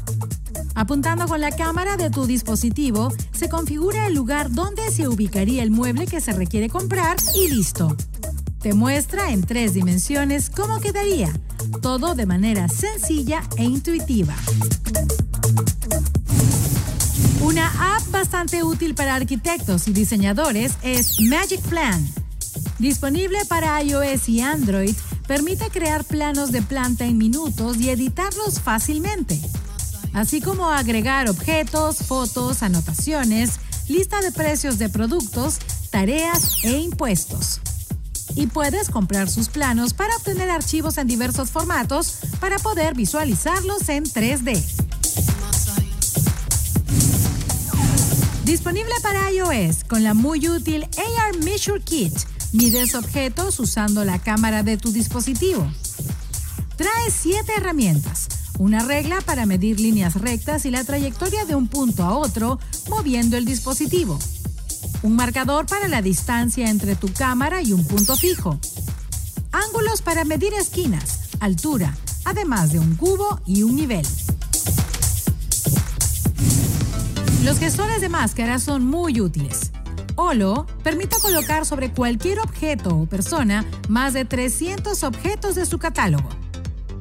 Apuntando 0.75 1.27
con 1.27 1.39
la 1.39 1.51
cámara 1.51 1.97
de 1.97 2.09
tu 2.09 2.25
dispositivo, 2.25 3.13
se 3.31 3.47
configura 3.47 4.07
el 4.07 4.15
lugar 4.15 4.51
donde 4.51 4.91
se 4.91 5.07
ubicaría 5.07 5.63
el 5.63 5.71
mueble 5.71 6.07
que 6.07 6.19
se 6.19 6.33
requiere 6.33 6.67
comprar 6.67 7.17
y 7.35 7.47
listo. 7.49 7.95
Te 8.59 8.73
muestra 8.73 9.31
en 9.31 9.43
tres 9.43 9.73
dimensiones 9.73 10.49
cómo 10.49 10.79
quedaría, 10.79 11.31
todo 11.81 12.15
de 12.15 12.25
manera 12.25 12.67
sencilla 12.67 13.43
e 13.57 13.63
intuitiva. 13.63 14.35
Una 17.41 17.95
app 17.95 18.09
bastante 18.09 18.63
útil 18.63 18.95
para 18.95 19.15
arquitectos 19.15 19.87
y 19.87 19.93
diseñadores 19.93 20.73
es 20.81 21.19
Magic 21.21 21.61
Plan. 21.61 22.07
Disponible 22.79 23.39
para 23.47 23.81
iOS 23.83 24.29
y 24.29 24.41
Android, 24.41 24.95
permite 25.27 25.69
crear 25.69 26.03
planos 26.03 26.51
de 26.51 26.61
planta 26.61 27.05
en 27.05 27.17
minutos 27.17 27.77
y 27.77 27.89
editarlos 27.89 28.59
fácilmente, 28.59 29.39
así 30.13 30.41
como 30.41 30.69
agregar 30.69 31.29
objetos, 31.29 31.97
fotos, 31.97 32.63
anotaciones, 32.63 33.59
lista 33.87 34.21
de 34.21 34.31
precios 34.31 34.79
de 34.79 34.89
productos, 34.89 35.59
tareas 35.91 36.63
e 36.63 36.79
impuestos. 36.79 37.61
Y 38.35 38.47
puedes 38.47 38.89
comprar 38.89 39.29
sus 39.29 39.49
planos 39.49 39.93
para 39.93 40.15
obtener 40.15 40.49
archivos 40.49 40.97
en 40.97 41.07
diversos 41.07 41.51
formatos 41.51 42.17
para 42.39 42.57
poder 42.59 42.95
visualizarlos 42.95 43.89
en 43.89 44.03
3D. 44.03 44.61
Disponible 48.43 48.93
para 49.01 49.31
iOS 49.31 49.83
con 49.85 50.03
la 50.03 50.13
muy 50.13 50.47
útil 50.49 50.83
AR 50.83 51.37
Measure 51.43 51.81
Kit. 51.81 52.13
Mides 52.51 52.93
objetos 52.93 53.59
usando 53.59 54.03
la 54.03 54.19
cámara 54.19 54.63
de 54.63 54.77
tu 54.77 54.91
dispositivo. 54.91 55.65
Trae 56.75 57.11
siete 57.11 57.53
herramientas. 57.57 58.27
Una 58.59 58.83
regla 58.83 59.21
para 59.21 59.45
medir 59.45 59.79
líneas 59.79 60.15
rectas 60.15 60.65
y 60.65 60.71
la 60.71 60.83
trayectoria 60.83 61.45
de 61.45 61.55
un 61.55 61.67
punto 61.67 62.03
a 62.03 62.17
otro 62.17 62.59
moviendo 62.89 63.37
el 63.37 63.45
dispositivo. 63.45 64.19
Un 65.03 65.17
marcador 65.17 65.65
para 65.65 65.89
la 65.89 66.01
distancia 66.01 66.69
entre 66.69 66.95
tu 66.95 67.11
cámara 67.11 67.61
y 67.61 67.73
un 67.73 67.85
punto 67.85 68.15
fijo. 68.15 68.57
Ángulos 69.51 70.01
para 70.01 70.23
medir 70.23 70.53
esquinas, 70.53 71.29
altura, 71.41 71.93
además 72.23 72.71
de 72.71 72.79
un 72.79 72.95
cubo 72.95 73.41
y 73.45 73.63
un 73.63 73.75
nivel. 73.75 74.07
Los 77.43 77.59
gestores 77.59 77.99
de 77.99 78.07
máscaras 78.07 78.63
son 78.63 78.85
muy 78.85 79.19
útiles. 79.19 79.71
Olo 80.15 80.65
permite 80.83 81.17
colocar 81.21 81.65
sobre 81.65 81.91
cualquier 81.91 82.39
objeto 82.39 82.95
o 82.95 83.05
persona 83.05 83.65
más 83.89 84.13
de 84.13 84.23
300 84.23 85.03
objetos 85.03 85.55
de 85.55 85.65
su 85.65 85.79
catálogo. 85.79 86.29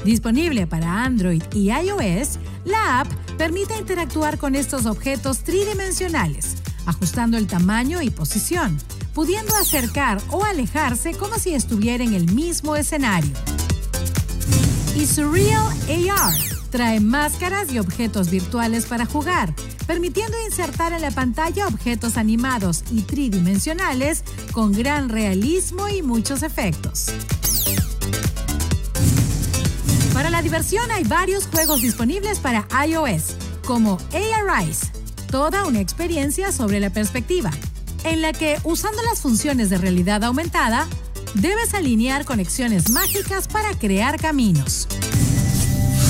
Disponible 0.04 0.66
para 0.66 1.04
Android 1.04 1.42
y 1.54 1.71
iOS, 1.71 2.40
la 2.64 2.99
app 3.00 3.06
permite 3.38 3.76
interactuar 3.78 4.38
con 4.38 4.56
estos 4.56 4.87
objetos 4.87 5.44
tridimensionales, 5.44 6.56
ajustando 6.86 7.36
el 7.36 7.46
tamaño 7.46 8.02
y 8.02 8.10
posición, 8.10 8.78
pudiendo 9.14 9.54
acercar 9.56 10.20
o 10.30 10.44
alejarse 10.44 11.12
como 11.14 11.38
si 11.38 11.54
estuviera 11.54 12.04
en 12.04 12.14
el 12.14 12.32
mismo 12.32 12.76
escenario. 12.76 13.32
Y 14.96 15.06
Surreal 15.06 15.68
AR 15.88 16.34
trae 16.70 17.00
máscaras 17.00 17.70
y 17.72 17.78
objetos 17.78 18.30
virtuales 18.30 18.86
para 18.86 19.04
jugar, 19.04 19.54
permitiendo 19.86 20.36
insertar 20.46 20.92
en 20.92 21.02
la 21.02 21.10
pantalla 21.10 21.66
objetos 21.66 22.16
animados 22.16 22.82
y 22.90 23.02
tridimensionales 23.02 24.24
con 24.52 24.72
gran 24.72 25.08
realismo 25.08 25.88
y 25.88 26.02
muchos 26.02 26.42
efectos. 26.42 27.12
Para 30.14 30.30
la 30.30 30.42
diversión 30.42 30.90
hay 30.90 31.04
varios 31.04 31.46
juegos 31.46 31.82
disponibles 31.82 32.38
para 32.38 32.66
iOS, 32.86 33.36
como 33.64 33.98
AR 34.12 34.66
Rise, 34.66 34.86
toda 35.32 35.64
una 35.66 35.80
experiencia 35.80 36.52
sobre 36.52 36.78
la 36.78 36.90
perspectiva, 36.90 37.50
en 38.04 38.20
la 38.20 38.34
que 38.34 38.58
usando 38.64 39.02
las 39.02 39.20
funciones 39.20 39.70
de 39.70 39.78
realidad 39.78 40.22
aumentada, 40.24 40.86
debes 41.34 41.72
alinear 41.72 42.26
conexiones 42.26 42.90
mágicas 42.90 43.48
para 43.48 43.72
crear 43.78 44.20
caminos. 44.20 44.86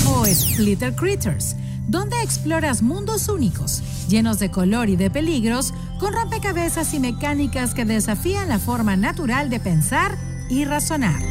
O 0.07 0.25
Splitter 0.25 0.93
Critters, 0.93 1.55
donde 1.87 2.21
exploras 2.21 2.81
mundos 2.81 3.29
únicos, 3.29 3.81
llenos 4.09 4.39
de 4.39 4.51
color 4.51 4.89
y 4.89 4.97
de 4.97 5.09
peligros, 5.09 5.73
con 6.01 6.11
rompecabezas 6.11 6.93
y 6.93 6.99
mecánicas 6.99 7.73
que 7.73 7.85
desafían 7.85 8.49
la 8.49 8.59
forma 8.59 8.97
natural 8.97 9.49
de 9.49 9.61
pensar 9.61 10.17
y 10.49 10.65
razonar. 10.65 11.21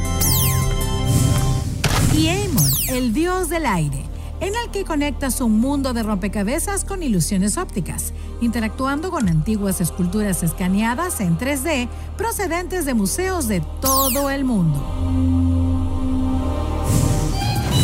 Y 2.17 2.31
Amon, 2.31 2.73
el 2.89 3.13
dios 3.13 3.51
del 3.51 3.67
aire, 3.67 4.03
en 4.43 4.57
el 4.57 4.73
que 4.73 4.85
conectas 4.85 5.41
un 5.41 5.61
mundo 5.61 5.93
de 5.93 6.03
rompecabezas 6.03 6.85
con 6.85 7.05
ilusiones 7.05 7.57
ópticas, 7.57 8.13
interactuando 8.41 9.13
con 9.13 9.29
antiguas 9.29 9.81
esculturas 9.81 10.43
escaneadas 10.43 11.21
en 11.21 11.39
3D 11.39 11.89
procedentes 12.19 12.85
de 12.85 12.93
museos 12.93 13.47
de 13.47 13.63
todo 13.81 14.31
el 14.31 14.43
mundo. 14.43 14.85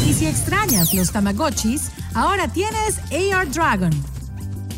Y 0.09 0.13
si 0.15 0.27
extrañas 0.27 0.95
los 0.95 1.13
Tamagotchis, 1.13 1.93
ahora 2.13 2.49
tienes 2.49 2.99
AR 3.13 3.49
Dragon. 3.53 3.93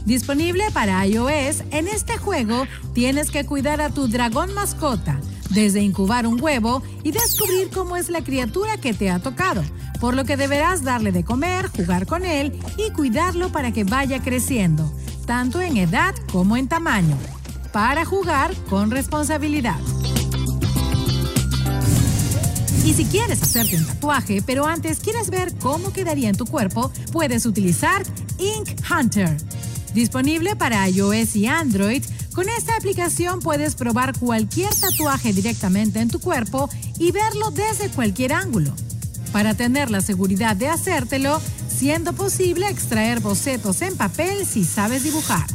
Disponible 0.05 0.65
para 0.75 1.07
iOS, 1.07 1.65
en 1.71 1.89
este 1.89 2.19
juego 2.19 2.67
tienes 2.93 3.31
que 3.31 3.47
cuidar 3.47 3.81
a 3.81 3.89
tu 3.89 4.07
dragón 4.07 4.53
mascota, 4.53 5.19
desde 5.51 5.83
incubar 5.83 6.27
un 6.27 6.41
huevo 6.41 6.83
y 7.03 7.13
descubrir 7.13 7.71
cómo 7.71 7.97
es 7.97 8.09
la 8.09 8.23
criatura 8.23 8.79
que 8.79 8.95
te 8.95 9.11
ha 9.11 9.19
tocado, 9.19 9.63
por 10.01 10.15
lo 10.15 10.25
que 10.25 10.37
deberás 10.37 10.83
darle 10.83 11.13
de 11.13 11.25
comer, 11.25 11.69
jugar 11.69 12.07
con 12.07 12.25
él 12.25 12.59
y 12.77 12.91
cuidarlo 12.93 13.51
para 13.53 13.73
que 13.73 13.85
vaya 13.85 14.21
creciendo, 14.21 14.91
tanto 15.27 15.61
en 15.61 15.77
edad 15.77 16.15
como 16.33 16.57
en 16.57 16.69
tamaño, 16.69 17.17
para 17.73 18.05
jugar 18.05 18.55
con 18.69 18.91
responsabilidad. 18.91 19.79
Y 22.85 22.95
si 22.95 23.05
quieres 23.05 23.43
hacerte 23.43 23.77
un 23.77 23.85
tatuaje, 23.85 24.43
pero 24.45 24.67
antes 24.67 25.01
quieres 25.01 25.31
ver 25.31 25.55
cómo 25.59 25.93
quedaría 25.93 26.29
en 26.29 26.37
tu 26.37 26.47
cuerpo, 26.47 26.91
puedes 27.13 27.45
utilizar 27.47 28.03
Ink 28.39 28.71
Hunter. 28.91 29.37
Disponible 29.95 30.57
para 30.57 30.89
iOS 30.89 31.37
y 31.37 31.47
Android, 31.47 32.03
con 32.35 32.49
esta 32.49 32.77
aplicación 32.77 33.41
puedes 33.41 33.75
probar 33.75 34.19
cualquier 34.19 34.75
tatuaje 34.75 35.33
directamente 35.33 36.01
en 36.01 36.09
tu 36.09 36.21
cuerpo 36.21 36.71
y 36.99 37.13
verlo 37.13 37.51
desde 37.51 37.89
cualquier 37.91 38.33
ángulo. 38.33 38.73
Para 39.33 39.55
tener 39.55 39.91
la 39.91 40.01
seguridad 40.01 40.57
de 40.57 40.69
hacértelo, 40.69 41.41
siendo 41.69 42.13
posible 42.13 42.69
extraer 42.69 43.21
bocetos 43.21 43.83
en 43.83 43.97
papel 43.97 44.47
si 44.47 44.65
sabes 44.65 45.03
dibujar. 45.03 45.47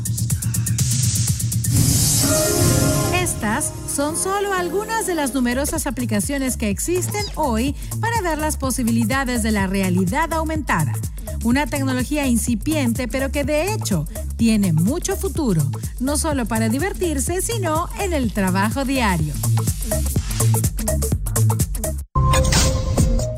Estas 3.14 3.72
son 3.94 4.18
solo 4.18 4.54
algunas 4.54 5.08
de 5.08 5.16
las 5.16 5.34
numerosas 5.34 5.88
aplicaciones 5.88 6.58
que 6.58 6.70
existen 6.70 7.26
hoy 7.36 7.76
para 8.02 8.22
ver 8.22 8.38
las 8.38 8.58
posibilidades 8.58 9.44
de 9.44 9.52
la 9.52 9.68
realidad 9.68 10.34
aumentada. 10.34 10.94
Una 11.44 11.66
tecnología 11.68 12.28
incipiente, 12.28 13.08
pero 13.08 13.32
que 13.32 13.44
de 13.44 13.74
hecho 13.74 14.08
tiene 14.38 14.74
mucho 14.74 15.16
futuro, 15.16 15.64
no 16.00 16.18
solo 16.18 16.46
para 16.46 16.70
divertirse, 16.70 17.42
sino 17.42 17.90
en 18.00 18.14
el 18.14 18.32
trabajo 18.34 18.86
diario. 18.86 19.34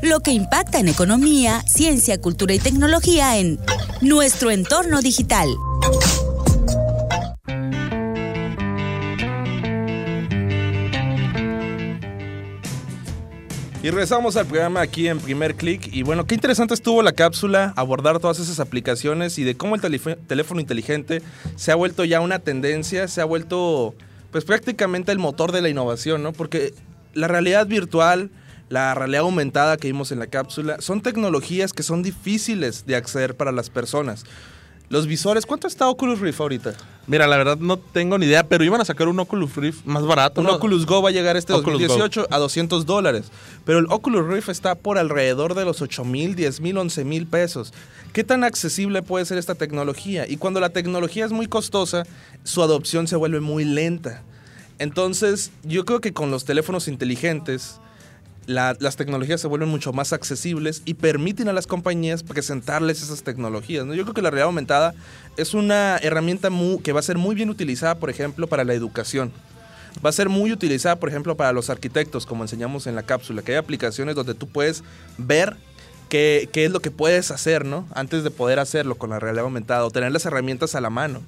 Lo 0.02 0.20
que 0.20 0.30
impacta 0.32 0.78
en 0.78 0.88
economía, 0.88 1.62
ciencia, 1.66 2.20
cultura 2.20 2.54
y 2.54 2.58
tecnología 2.58 3.38
en 3.38 3.60
nuestro 4.00 4.50
entorno 4.50 5.02
digital. 5.02 5.48
Y 13.80 13.90
regresamos 13.90 14.36
al 14.36 14.46
programa 14.46 14.80
aquí 14.80 15.06
en 15.06 15.20
primer 15.20 15.54
clic. 15.54 15.88
Y 15.92 16.02
bueno, 16.02 16.26
qué 16.26 16.34
interesante 16.34 16.74
estuvo 16.74 17.00
la 17.00 17.12
cápsula, 17.12 17.72
abordar 17.76 18.18
todas 18.18 18.40
esas 18.40 18.58
aplicaciones 18.58 19.38
y 19.38 19.44
de 19.44 19.56
cómo 19.56 19.76
el 19.76 19.80
teléfono 19.80 20.60
inteligente 20.60 21.22
se 21.54 21.70
ha 21.70 21.76
vuelto 21.76 22.04
ya 22.04 22.20
una 22.20 22.40
tendencia, 22.40 23.06
se 23.06 23.20
ha 23.20 23.24
vuelto 23.24 23.94
pues 24.32 24.44
prácticamente 24.44 25.12
el 25.12 25.20
motor 25.20 25.52
de 25.52 25.62
la 25.62 25.68
innovación, 25.68 26.24
¿no? 26.24 26.32
Porque 26.32 26.74
la 27.14 27.28
realidad 27.28 27.68
virtual, 27.68 28.30
la 28.68 28.96
realidad 28.96 29.20
aumentada 29.20 29.76
que 29.76 29.86
vimos 29.86 30.10
en 30.10 30.18
la 30.18 30.26
cápsula, 30.26 30.80
son 30.80 31.00
tecnologías 31.00 31.72
que 31.72 31.84
son 31.84 32.02
difíciles 32.02 32.84
de 32.84 32.96
acceder 32.96 33.36
para 33.36 33.52
las 33.52 33.70
personas. 33.70 34.24
Los 34.90 35.06
visores, 35.06 35.44
¿cuánto 35.44 35.66
está 35.66 35.88
Oculus 35.88 36.20
Rift 36.20 36.40
ahorita? 36.40 36.74
Mira, 37.06 37.26
la 37.26 37.36
verdad 37.36 37.58
no 37.58 37.78
tengo 37.78 38.18
ni 38.18 38.26
idea, 38.26 38.46
pero 38.46 38.64
iban 38.64 38.80
a 38.80 38.84
sacar 38.84 39.08
un 39.08 39.18
Oculus 39.20 39.56
Rift 39.56 39.84
más 39.84 40.04
barato. 40.04 40.40
Un 40.40 40.46
¿no? 40.46 40.54
Oculus 40.54 40.86
Go 40.86 41.02
va 41.02 41.10
a 41.10 41.12
llegar 41.12 41.36
este 41.36 41.52
Oculus 41.52 41.80
2018 41.80 42.28
a 42.30 42.38
200 42.38 42.86
dólares. 42.86 43.30
Pero 43.64 43.78
el 43.78 43.86
Oculus 43.90 44.26
Rift 44.26 44.48
está 44.48 44.74
por 44.74 44.98
alrededor 44.98 45.54
de 45.54 45.64
los 45.64 45.82
8 45.82 46.04
mil, 46.04 46.34
10 46.34 46.60
mil, 46.60 46.78
11 46.78 47.04
mil 47.04 47.26
pesos. 47.26 47.72
¿Qué 48.12 48.24
tan 48.24 48.44
accesible 48.44 49.02
puede 49.02 49.26
ser 49.26 49.36
esta 49.36 49.54
tecnología? 49.54 50.26
Y 50.26 50.38
cuando 50.38 50.60
la 50.60 50.70
tecnología 50.70 51.26
es 51.26 51.32
muy 51.32 51.46
costosa, 51.46 52.04
su 52.44 52.62
adopción 52.62 53.06
se 53.08 53.16
vuelve 53.16 53.40
muy 53.40 53.64
lenta. 53.64 54.22
Entonces, 54.78 55.50
yo 55.64 55.84
creo 55.84 56.00
que 56.00 56.12
con 56.12 56.30
los 56.30 56.44
teléfonos 56.44 56.88
inteligentes, 56.88 57.80
la- 58.48 58.74
las 58.80 58.96
tecnologías 58.96 59.40
se 59.42 59.46
vuelven 59.46 59.68
mucho 59.68 59.92
más 59.92 60.12
accesibles 60.14 60.80
y 60.86 60.94
permiten 60.94 61.48
a 61.48 61.52
las 61.52 61.66
compañías 61.66 62.22
presentarles 62.22 63.02
esas 63.02 63.22
tecnologías. 63.22 63.84
¿no? 63.84 63.92
Yo 63.94 64.04
creo 64.04 64.14
que 64.14 64.22
la 64.22 64.30
realidad 64.30 64.46
aumentada 64.46 64.94
es 65.36 65.52
una 65.52 65.98
herramienta 65.98 66.48
mu- 66.50 66.80
que 66.80 66.92
va 66.92 67.00
a 67.00 67.02
ser 67.02 67.18
muy 67.18 67.34
bien 67.34 67.50
utilizada, 67.50 67.96
por 67.96 68.08
ejemplo, 68.08 68.46
para 68.46 68.64
la 68.64 68.72
educación. 68.72 69.30
Va 70.04 70.08
a 70.10 70.12
ser 70.12 70.28
muy 70.30 70.50
utilizada, 70.50 70.96
por 70.96 71.10
ejemplo, 71.10 71.36
para 71.36 71.52
los 71.52 71.68
arquitectos, 71.70 72.24
como 72.24 72.42
enseñamos 72.42 72.86
en 72.86 72.94
la 72.94 73.02
cápsula, 73.02 73.42
que 73.42 73.52
hay 73.52 73.58
aplicaciones 73.58 74.14
donde 74.14 74.32
tú 74.34 74.48
puedes 74.48 74.82
ver 75.18 75.56
qué, 76.08 76.48
qué 76.50 76.64
es 76.64 76.70
lo 76.70 76.80
que 76.80 76.90
puedes 76.90 77.30
hacer, 77.30 77.66
¿no? 77.66 77.86
Antes 77.94 78.24
de 78.24 78.30
poder 78.30 78.60
hacerlo 78.60 78.94
con 78.94 79.10
la 79.10 79.18
realidad 79.20 79.44
aumentada 79.44 79.84
o 79.84 79.90
tener 79.90 80.10
las 80.10 80.24
herramientas 80.24 80.74
a 80.74 80.80
la 80.80 80.88
mano. 80.88 81.20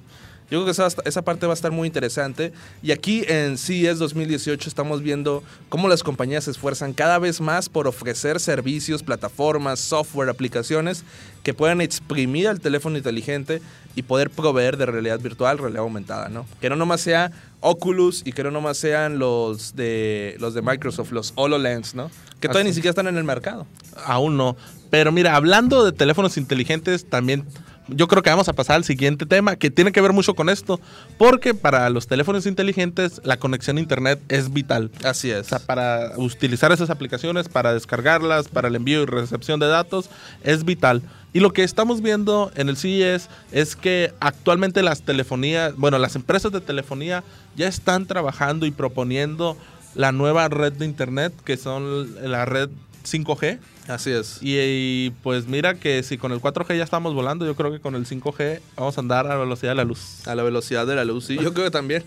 Yo 0.51 0.59
creo 0.59 0.65
que 0.65 0.71
esa, 0.73 0.89
esa 1.05 1.23
parte 1.23 1.47
va 1.47 1.53
a 1.53 1.55
estar 1.55 1.71
muy 1.71 1.87
interesante. 1.87 2.53
Y 2.83 2.91
aquí 2.91 3.25
en 3.29 3.57
CES 3.57 3.99
2018 3.99 4.69
estamos 4.69 5.01
viendo 5.03 5.45
cómo 5.69 5.89
las 5.89 6.03
compañías 6.03 6.45
se 6.45 6.51
esfuerzan 6.51 6.93
cada 6.93 7.19
vez 7.19 7.41
más 7.41 7.69
por 7.69 7.87
ofrecer 7.87 8.41
servicios, 8.41 9.03
plataformas, 9.03 9.79
software, 9.79 10.29
aplicaciones 10.29 11.05
que 11.45 11.55
puedan 11.55 11.81
exprimir 11.81 12.49
al 12.49 12.61
teléfono 12.61 12.97
inteligente 12.97 13.63
y 13.95 14.03
poder 14.03 14.31
proveer 14.31 14.77
de 14.77 14.87
realidad 14.87 15.21
virtual, 15.21 15.59
realidad 15.59 15.83
aumentada, 15.83 16.29
¿no? 16.29 16.47
Que 16.61 16.69
no 16.69 16.77
nomás 16.77 17.01
sea 17.01 17.31
Oculus 17.61 18.23
y 18.25 18.33
que 18.33 18.43
no 18.43 18.51
nomás 18.51 18.77
sean 18.77 19.19
los 19.19 19.77
de, 19.77 20.37
los 20.41 20.55
de 20.55 20.63
Microsoft, 20.63 21.13
los 21.13 21.33
HoloLens, 21.37 21.95
¿no? 21.95 22.11
Que 22.41 22.49
todavía 22.49 22.63
Así. 22.63 22.71
ni 22.71 22.75
siquiera 22.75 22.91
están 22.91 23.07
en 23.07 23.17
el 23.17 23.25
mercado. 23.25 23.67
Aún 24.05 24.37
no. 24.37 24.57
Pero 24.91 25.13
mira, 25.13 25.37
hablando 25.37 25.85
de 25.85 25.93
teléfonos 25.93 26.37
inteligentes, 26.37 27.05
también 27.09 27.45
yo 27.95 28.09
creo 28.09 28.23
que 28.23 28.31
vamos 28.31 28.49
a 28.49 28.53
pasar 28.53 28.77
al 28.77 28.85
siguiente 28.85 29.27
tema 29.27 29.57
que 29.57 29.71
tiene 29.71 29.93
que 29.93 30.01
ver 30.01 30.13
mucho 30.13 30.35
con 30.35 30.49
esto. 30.49 30.81
Porque 31.19 31.55
para 31.55 31.89
los 31.91 32.07
teléfonos 32.07 32.47
inteligentes 32.47 33.21
la 33.25 33.39
conexión 33.39 33.77
a 33.77 33.81
internet 33.81 34.21
es 34.29 34.53
vital. 34.53 34.91
Así 35.05 35.31
O 35.31 35.39
es. 35.39 35.47
sea, 35.49 35.59
para 35.59 36.13
utilizar 36.17 36.73
esas 36.73 36.91
aplicaciones, 36.91 37.49
para 37.49 37.75
descargarlas, 37.75 38.49
para 38.49 38.69
el 38.69 38.77
envío 38.77 39.03
y 39.03 39.07
recepción 39.07 39.61
de 39.61 39.67
datos, 39.67 40.11
es 40.43 40.65
vital. 40.65 41.03
Y 41.33 41.41
lo 41.41 41.53
que 41.53 41.63
estamos 41.63 42.03
viendo 42.03 42.51
en 42.57 42.69
el 42.69 42.77
CES 42.77 43.29
es 43.53 43.77
que 43.77 44.13
actualmente 44.21 44.83
las 44.83 45.03
telefonías, 45.03 45.77
bueno, 45.77 45.99
las 45.99 46.17
empresas 46.17 46.51
de 46.51 46.61
telefonía 46.61 47.23
ya 47.57 47.69
están 47.69 48.07
trabajando 48.07 48.67
y 48.67 48.73
proponiendo 48.73 49.57
la 49.95 50.13
nueva 50.13 50.49
red 50.49 50.73
de 50.73 50.87
internet, 50.87 51.33
que 51.45 51.57
son 51.57 52.31
la 52.31 52.45
red 52.45 52.69
5G. 53.05 53.59
Así 53.91 54.13
es. 54.13 54.39
Y, 54.41 54.57
y, 54.57 55.11
pues 55.23 55.49
mira 55.49 55.75
que 55.75 56.03
si 56.05 56.17
con 56.17 56.31
el 56.31 56.41
4G 56.41 56.77
ya 56.77 56.85
estamos 56.85 57.13
volando, 57.13 57.45
yo 57.45 57.57
creo 57.57 57.73
que 57.73 57.81
con 57.81 57.97
el 57.97 58.07
5G 58.07 58.61
vamos 58.77 58.97
a 58.97 59.01
andar 59.01 59.27
a 59.27 59.31
la 59.31 59.37
velocidad 59.37 59.73
de 59.73 59.77
la 59.77 59.85
luz. 59.85 60.27
A 60.29 60.35
la 60.37 60.45
velocidad 60.45 60.87
de 60.87 60.95
la 60.95 61.05
luz, 61.05 61.27
sí, 61.27 61.37
yo 61.37 61.53
creo 61.53 61.65
que 61.65 61.71
también. 61.73 62.05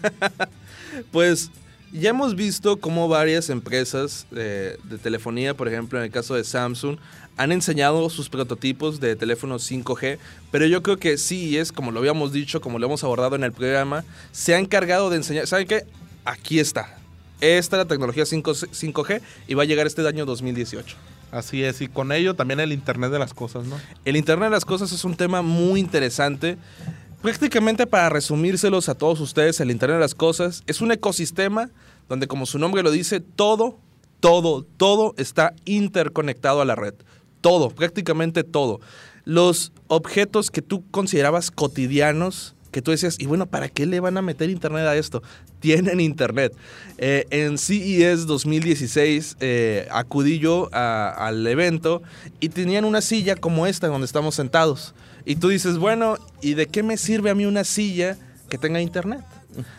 pues 1.11 1.51
ya 1.91 2.11
hemos 2.11 2.35
visto 2.35 2.77
cómo 2.77 3.09
varias 3.09 3.49
empresas 3.49 4.27
de, 4.31 4.77
de 4.85 4.97
telefonía, 4.97 5.55
por 5.55 5.67
ejemplo, 5.67 5.99
en 5.99 6.05
el 6.05 6.11
caso 6.11 6.35
de 6.35 6.45
Samsung, 6.45 6.97
han 7.35 7.51
enseñado 7.51 8.09
sus 8.09 8.29
prototipos 8.29 9.01
de 9.01 9.17
teléfonos 9.17 9.69
5G, 9.69 10.19
pero 10.51 10.65
yo 10.65 10.83
creo 10.83 10.97
que 10.97 11.17
sí 11.17 11.57
es, 11.57 11.73
como 11.73 11.91
lo 11.91 11.99
habíamos 11.99 12.31
dicho, 12.31 12.61
como 12.61 12.79
lo 12.79 12.85
hemos 12.85 13.03
abordado 13.03 13.35
en 13.35 13.43
el 13.43 13.51
programa, 13.51 14.05
se 14.31 14.55
ha 14.55 14.59
encargado 14.59 15.09
de 15.09 15.17
enseñar, 15.17 15.47
¿saben 15.47 15.67
qué? 15.67 15.83
Aquí 16.23 16.59
está. 16.59 16.97
Esta 17.41 17.75
es 17.75 17.79
la 17.79 17.87
tecnología 17.87 18.25
5, 18.25 18.51
5G 18.51 19.21
y 19.49 19.53
va 19.55 19.63
a 19.63 19.65
llegar 19.65 19.85
este 19.85 20.07
año 20.07 20.25
2018. 20.25 20.95
Así 21.33 21.63
es, 21.63 21.81
y 21.81 21.87
con 21.87 22.11
ello 22.11 22.35
también 22.35 22.59
el 22.59 22.71
Internet 22.71 23.11
de 23.11 23.17
las 23.17 23.33
cosas, 23.33 23.65
¿no? 23.65 23.75
El 24.05 24.15
Internet 24.17 24.49
de 24.49 24.51
las 24.51 24.65
Cosas 24.65 24.91
es 24.91 25.03
un 25.03 25.15
tema 25.15 25.41
muy 25.41 25.79
interesante. 25.79 26.59
Prácticamente 27.23 27.87
para 27.87 28.09
resumírselos 28.09 28.87
a 28.87 28.93
todos 28.93 29.19
ustedes, 29.19 29.59
el 29.59 29.71
Internet 29.71 29.95
de 29.95 30.01
las 30.01 30.13
Cosas 30.13 30.61
es 30.67 30.79
un 30.79 30.91
ecosistema 30.91 31.71
donde, 32.07 32.27
como 32.27 32.45
su 32.45 32.59
nombre 32.59 32.83
lo 32.83 32.91
dice, 32.91 33.19
todo, 33.19 33.79
todo, 34.19 34.63
todo 34.77 35.15
está 35.17 35.55
interconectado 35.65 36.61
a 36.61 36.65
la 36.65 36.75
red. 36.75 36.93
Todo, 37.41 37.71
prácticamente 37.71 38.43
todo. 38.43 38.79
Los 39.25 39.71
objetos 39.87 40.51
que 40.51 40.61
tú 40.61 40.83
considerabas 40.91 41.49
cotidianos, 41.49 42.53
que 42.73 42.81
tú 42.81 42.91
decías, 42.91 43.15
y 43.19 43.25
bueno, 43.27 43.45
¿para 43.45 43.69
qué 43.69 43.85
le 43.85 44.01
van 44.01 44.17
a 44.17 44.21
meter 44.21 44.49
internet 44.49 44.85
a 44.85 44.97
esto? 44.97 45.23
Tienen 45.61 46.01
internet. 46.01 46.53
Eh, 46.97 47.25
en 47.29 47.57
CES 47.57 48.25
2016 48.25 49.37
eh, 49.39 49.87
acudí 49.91 50.39
yo 50.39 50.67
a- 50.73 51.09
al 51.11 51.47
evento 51.47 52.01
y 52.41 52.49
tenían 52.49 52.83
una 52.83 52.99
silla 53.01 53.37
como 53.37 53.65
esta 53.67 53.87
donde 53.87 54.05
estamos 54.05 54.35
sentados. 54.35 54.93
Y 55.23 55.37
tú 55.37 55.47
dices, 55.47 55.77
bueno, 55.77 56.17
¿y 56.41 56.55
de 56.55 56.65
qué 56.67 56.83
me 56.83 56.97
sirve 56.97 57.29
a 57.29 57.35
mí 57.35 57.45
una 57.45 57.63
silla 57.63 58.17
que 58.49 58.57
tenga 58.57 58.81
internet? 58.81 59.21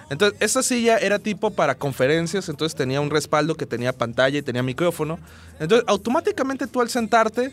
Entonces, 0.08 0.40
esa 0.40 0.62
silla 0.62 0.98
era 0.98 1.18
tipo 1.18 1.50
para 1.50 1.74
conferencias, 1.74 2.48
entonces 2.48 2.76
tenía 2.76 3.00
un 3.00 3.10
respaldo 3.10 3.56
que 3.56 3.66
tenía 3.66 3.92
pantalla 3.92 4.38
y 4.38 4.42
tenía 4.42 4.62
micrófono. 4.62 5.18
Entonces, 5.58 5.84
automáticamente 5.88 6.68
tú 6.68 6.80
al 6.80 6.88
sentarte, 6.88 7.52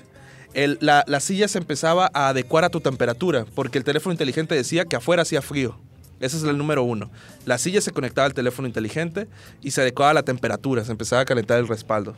la, 0.53 1.03
la 1.07 1.19
silla 1.19 1.47
se 1.47 1.57
empezaba 1.57 2.09
a 2.13 2.29
adecuar 2.29 2.65
a 2.65 2.69
tu 2.69 2.81
temperatura, 2.81 3.45
porque 3.55 3.77
el 3.77 3.83
teléfono 3.83 4.13
inteligente 4.13 4.55
decía 4.55 4.85
que 4.85 4.95
afuera 4.95 5.21
hacía 5.21 5.41
frío. 5.41 5.77
Ese 6.19 6.37
es 6.37 6.43
el 6.43 6.57
número 6.57 6.83
uno. 6.83 7.09
La 7.45 7.57
silla 7.57 7.81
se 7.81 7.91
conectaba 7.91 8.27
al 8.27 8.33
teléfono 8.33 8.67
inteligente 8.67 9.27
y 9.61 9.71
se 9.71 9.81
adecuaba 9.81 10.11
a 10.11 10.13
la 10.13 10.23
temperatura, 10.23 10.85
se 10.85 10.91
empezaba 10.91 11.23
a 11.23 11.25
calentar 11.25 11.57
el 11.57 11.67
respaldo. 11.67 12.15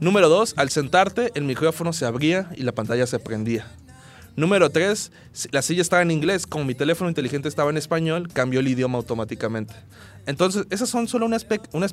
Número 0.00 0.28
dos, 0.28 0.52
al 0.56 0.68
sentarte, 0.68 1.32
el 1.34 1.44
micrófono 1.44 1.92
se 1.92 2.04
abría 2.04 2.50
y 2.54 2.62
la 2.62 2.72
pantalla 2.72 3.06
se 3.06 3.18
prendía. 3.18 3.66
Número 4.38 4.70
3, 4.70 5.10
la 5.50 5.62
silla 5.62 5.82
estaba 5.82 6.00
en 6.00 6.12
inglés, 6.12 6.46
como 6.46 6.64
mi 6.64 6.76
teléfono 6.76 7.10
inteligente 7.10 7.48
estaba 7.48 7.70
en 7.70 7.76
español, 7.76 8.28
cambió 8.32 8.60
el 8.60 8.68
idioma 8.68 8.96
automáticamente. 8.96 9.74
Entonces, 10.26 10.64
esos 10.70 10.88
son 10.88 11.08
solo 11.08 11.26
unas, 11.26 11.44
unos 11.72 11.92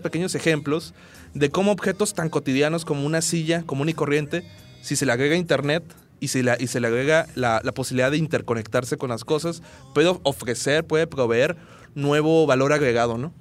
pequeños 0.00 0.34
ejemplos 0.34 0.94
de 1.34 1.50
cómo 1.50 1.72
objetos 1.72 2.14
tan 2.14 2.30
cotidianos 2.30 2.86
como 2.86 3.04
una 3.04 3.20
silla 3.20 3.62
común 3.64 3.90
y 3.90 3.92
corriente, 3.92 4.48
si 4.82 4.96
se 4.96 5.06
le 5.06 5.12
agrega 5.12 5.36
internet 5.36 5.82
y, 6.20 6.28
la- 6.42 6.56
y 6.58 6.66
se 6.66 6.80
le 6.80 6.86
agrega 6.88 7.26
la, 7.34 7.60
la 7.64 7.72
posibilidad 7.72 8.10
de 8.10 8.16
interconectarse 8.18 8.96
con 8.96 9.10
las 9.10 9.24
cosas, 9.24 9.62
puede 9.94 10.16
ofrecer, 10.22 10.84
puede 10.84 11.06
proveer 11.06 11.56
nuevo 11.94 12.46
valor 12.46 12.72
agregado, 12.72 13.18
¿no? 13.18 13.32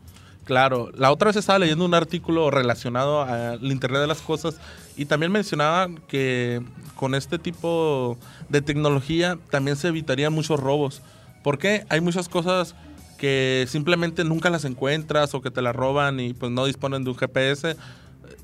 Claro, 0.44 0.92
la 0.96 1.12
otra 1.12 1.30
vez 1.30 1.38
estaba 1.38 1.58
leyendo 1.58 1.86
un 1.86 1.96
artículo 1.96 2.52
relacionado 2.52 3.24
al 3.24 3.64
Internet 3.72 4.02
de 4.02 4.08
las 4.08 4.22
Cosas 4.22 4.58
y 4.96 5.06
también 5.06 5.32
mencionaba 5.32 5.88
que 6.08 6.62
con 6.96 7.16
este 7.16 7.40
tipo 7.40 8.18
de 8.50 8.62
tecnología 8.62 9.40
también 9.50 9.76
se 9.76 9.88
evitarían 9.88 10.32
muchos 10.34 10.60
robos. 10.60 11.02
¿Por 11.44 11.58
qué? 11.58 11.86
Hay 11.90 12.00
muchas 12.00 12.30
cosas 12.30 12.76
que 13.18 13.66
simplemente 13.68 14.24
nunca 14.24 14.52
las 14.52 14.66
encuentras 14.66 15.34
o 15.34 15.42
que 15.42 15.50
te 15.50 15.64
las 15.64 15.76
roban 15.76 16.20
y 16.20 16.34
pues 16.34 16.52
no 16.52 16.66
disponen 16.66 17.04
de 17.04 17.10
un 17.10 17.18
GPS. 17.18 17.76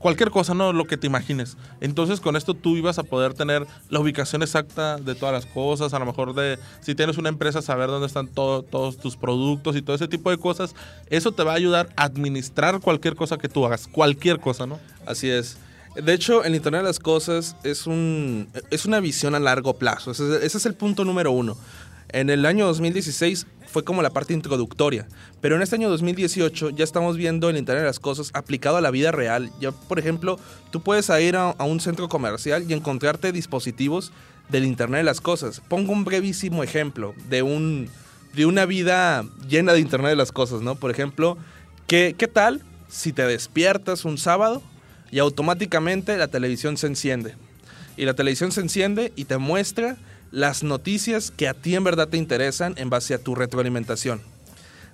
Cualquier 0.01 0.31
cosa, 0.31 0.53
¿no? 0.53 0.73
Lo 0.73 0.85
que 0.85 0.97
te 0.97 1.07
imagines. 1.07 1.57
Entonces 1.79 2.19
con 2.19 2.35
esto 2.35 2.53
tú 2.55 2.75
ibas 2.75 2.97
a 2.97 3.03
poder 3.03 3.33
tener 3.35 3.67
la 3.89 3.99
ubicación 3.99 4.41
exacta 4.41 4.97
de 4.97 5.13
todas 5.15 5.33
las 5.33 5.45
cosas, 5.45 5.93
a 5.93 5.99
lo 5.99 6.05
mejor 6.05 6.33
de, 6.33 6.57
si 6.81 6.95
tienes 6.95 7.17
una 7.19 7.29
empresa, 7.29 7.61
saber 7.61 7.87
dónde 7.87 8.07
están 8.07 8.27
todo- 8.27 8.63
todos 8.63 8.97
tus 8.97 9.15
productos 9.15 9.75
y 9.75 9.81
todo 9.81 9.95
ese 9.95 10.07
tipo 10.07 10.31
de 10.31 10.37
cosas. 10.37 10.73
Eso 11.09 11.31
te 11.31 11.43
va 11.43 11.51
a 11.51 11.55
ayudar 11.55 11.89
a 11.95 12.03
administrar 12.05 12.79
cualquier 12.79 13.15
cosa 13.15 13.37
que 13.37 13.47
tú 13.47 13.65
hagas, 13.65 13.87
cualquier 13.87 14.39
cosa, 14.39 14.65
¿no? 14.65 14.79
Así 15.05 15.29
es. 15.29 15.57
De 15.95 16.13
hecho, 16.13 16.43
el 16.45 16.55
Internet 16.55 16.83
de 16.83 16.87
las 16.87 16.99
Cosas 16.99 17.57
es, 17.63 17.85
un, 17.85 18.47
es 18.69 18.85
una 18.85 19.01
visión 19.01 19.35
a 19.35 19.39
largo 19.39 19.73
plazo. 19.77 20.11
Ese 20.11 20.45
es, 20.45 20.65
el 20.65 20.73
punto 20.73 21.03
número 21.03 21.31
uno. 21.31 21.57
En 22.13 22.29
el 22.29 22.45
año 22.45 22.65
2016 22.65 23.47
fue 23.67 23.85
como 23.85 24.01
la 24.01 24.09
parte 24.09 24.33
introductoria, 24.33 25.07
pero 25.39 25.55
en 25.55 25.61
este 25.61 25.77
año 25.77 25.89
2018 25.89 26.71
ya 26.71 26.83
estamos 26.83 27.15
viendo 27.15 27.49
el 27.49 27.55
Internet 27.55 27.83
de 27.83 27.87
las 27.87 27.99
Cosas 27.99 28.31
aplicado 28.33 28.75
a 28.75 28.81
la 28.81 28.91
vida 28.91 29.13
real. 29.13 29.49
Ya, 29.61 29.71
por 29.71 29.97
ejemplo, 29.97 30.37
tú 30.71 30.81
puedes 30.81 31.09
ir 31.21 31.37
a, 31.37 31.51
a 31.51 31.63
un 31.63 31.79
centro 31.79 32.09
comercial 32.09 32.65
y 32.67 32.73
encontrarte 32.73 33.31
dispositivos 33.31 34.11
del 34.49 34.65
Internet 34.65 34.99
de 34.99 35.03
las 35.05 35.21
Cosas. 35.21 35.61
Pongo 35.61 35.93
un 35.93 36.03
brevísimo 36.03 36.63
ejemplo 36.63 37.15
de, 37.29 37.43
un, 37.43 37.89
de 38.33 38.45
una 38.45 38.65
vida 38.65 39.23
llena 39.47 39.71
de 39.71 39.79
Internet 39.79 40.09
de 40.09 40.17
las 40.17 40.33
Cosas, 40.33 40.61
¿no? 40.61 40.75
Por 40.75 40.91
ejemplo, 40.91 41.37
¿qué, 41.87 42.13
qué 42.17 42.27
tal 42.27 42.61
si 42.89 43.13
te 43.13 43.25
despiertas 43.25 44.03
un 44.03 44.17
sábado 44.17 44.61
y 45.11 45.19
automáticamente 45.19 46.17
la 46.17 46.27
televisión 46.27 46.75
se 46.75 46.87
enciende? 46.87 47.35
Y 47.95 48.03
la 48.03 48.15
televisión 48.15 48.51
se 48.51 48.59
enciende 48.59 49.13
y 49.15 49.25
te 49.25 49.37
muestra 49.37 49.97
las 50.31 50.63
noticias 50.63 51.31
que 51.31 51.47
a 51.47 51.53
ti 51.53 51.75
en 51.75 51.83
verdad 51.83 52.07
te 52.07 52.17
interesan 52.17 52.73
en 52.77 52.89
base 52.89 53.13
a 53.13 53.19
tu 53.19 53.35
retroalimentación. 53.35 54.21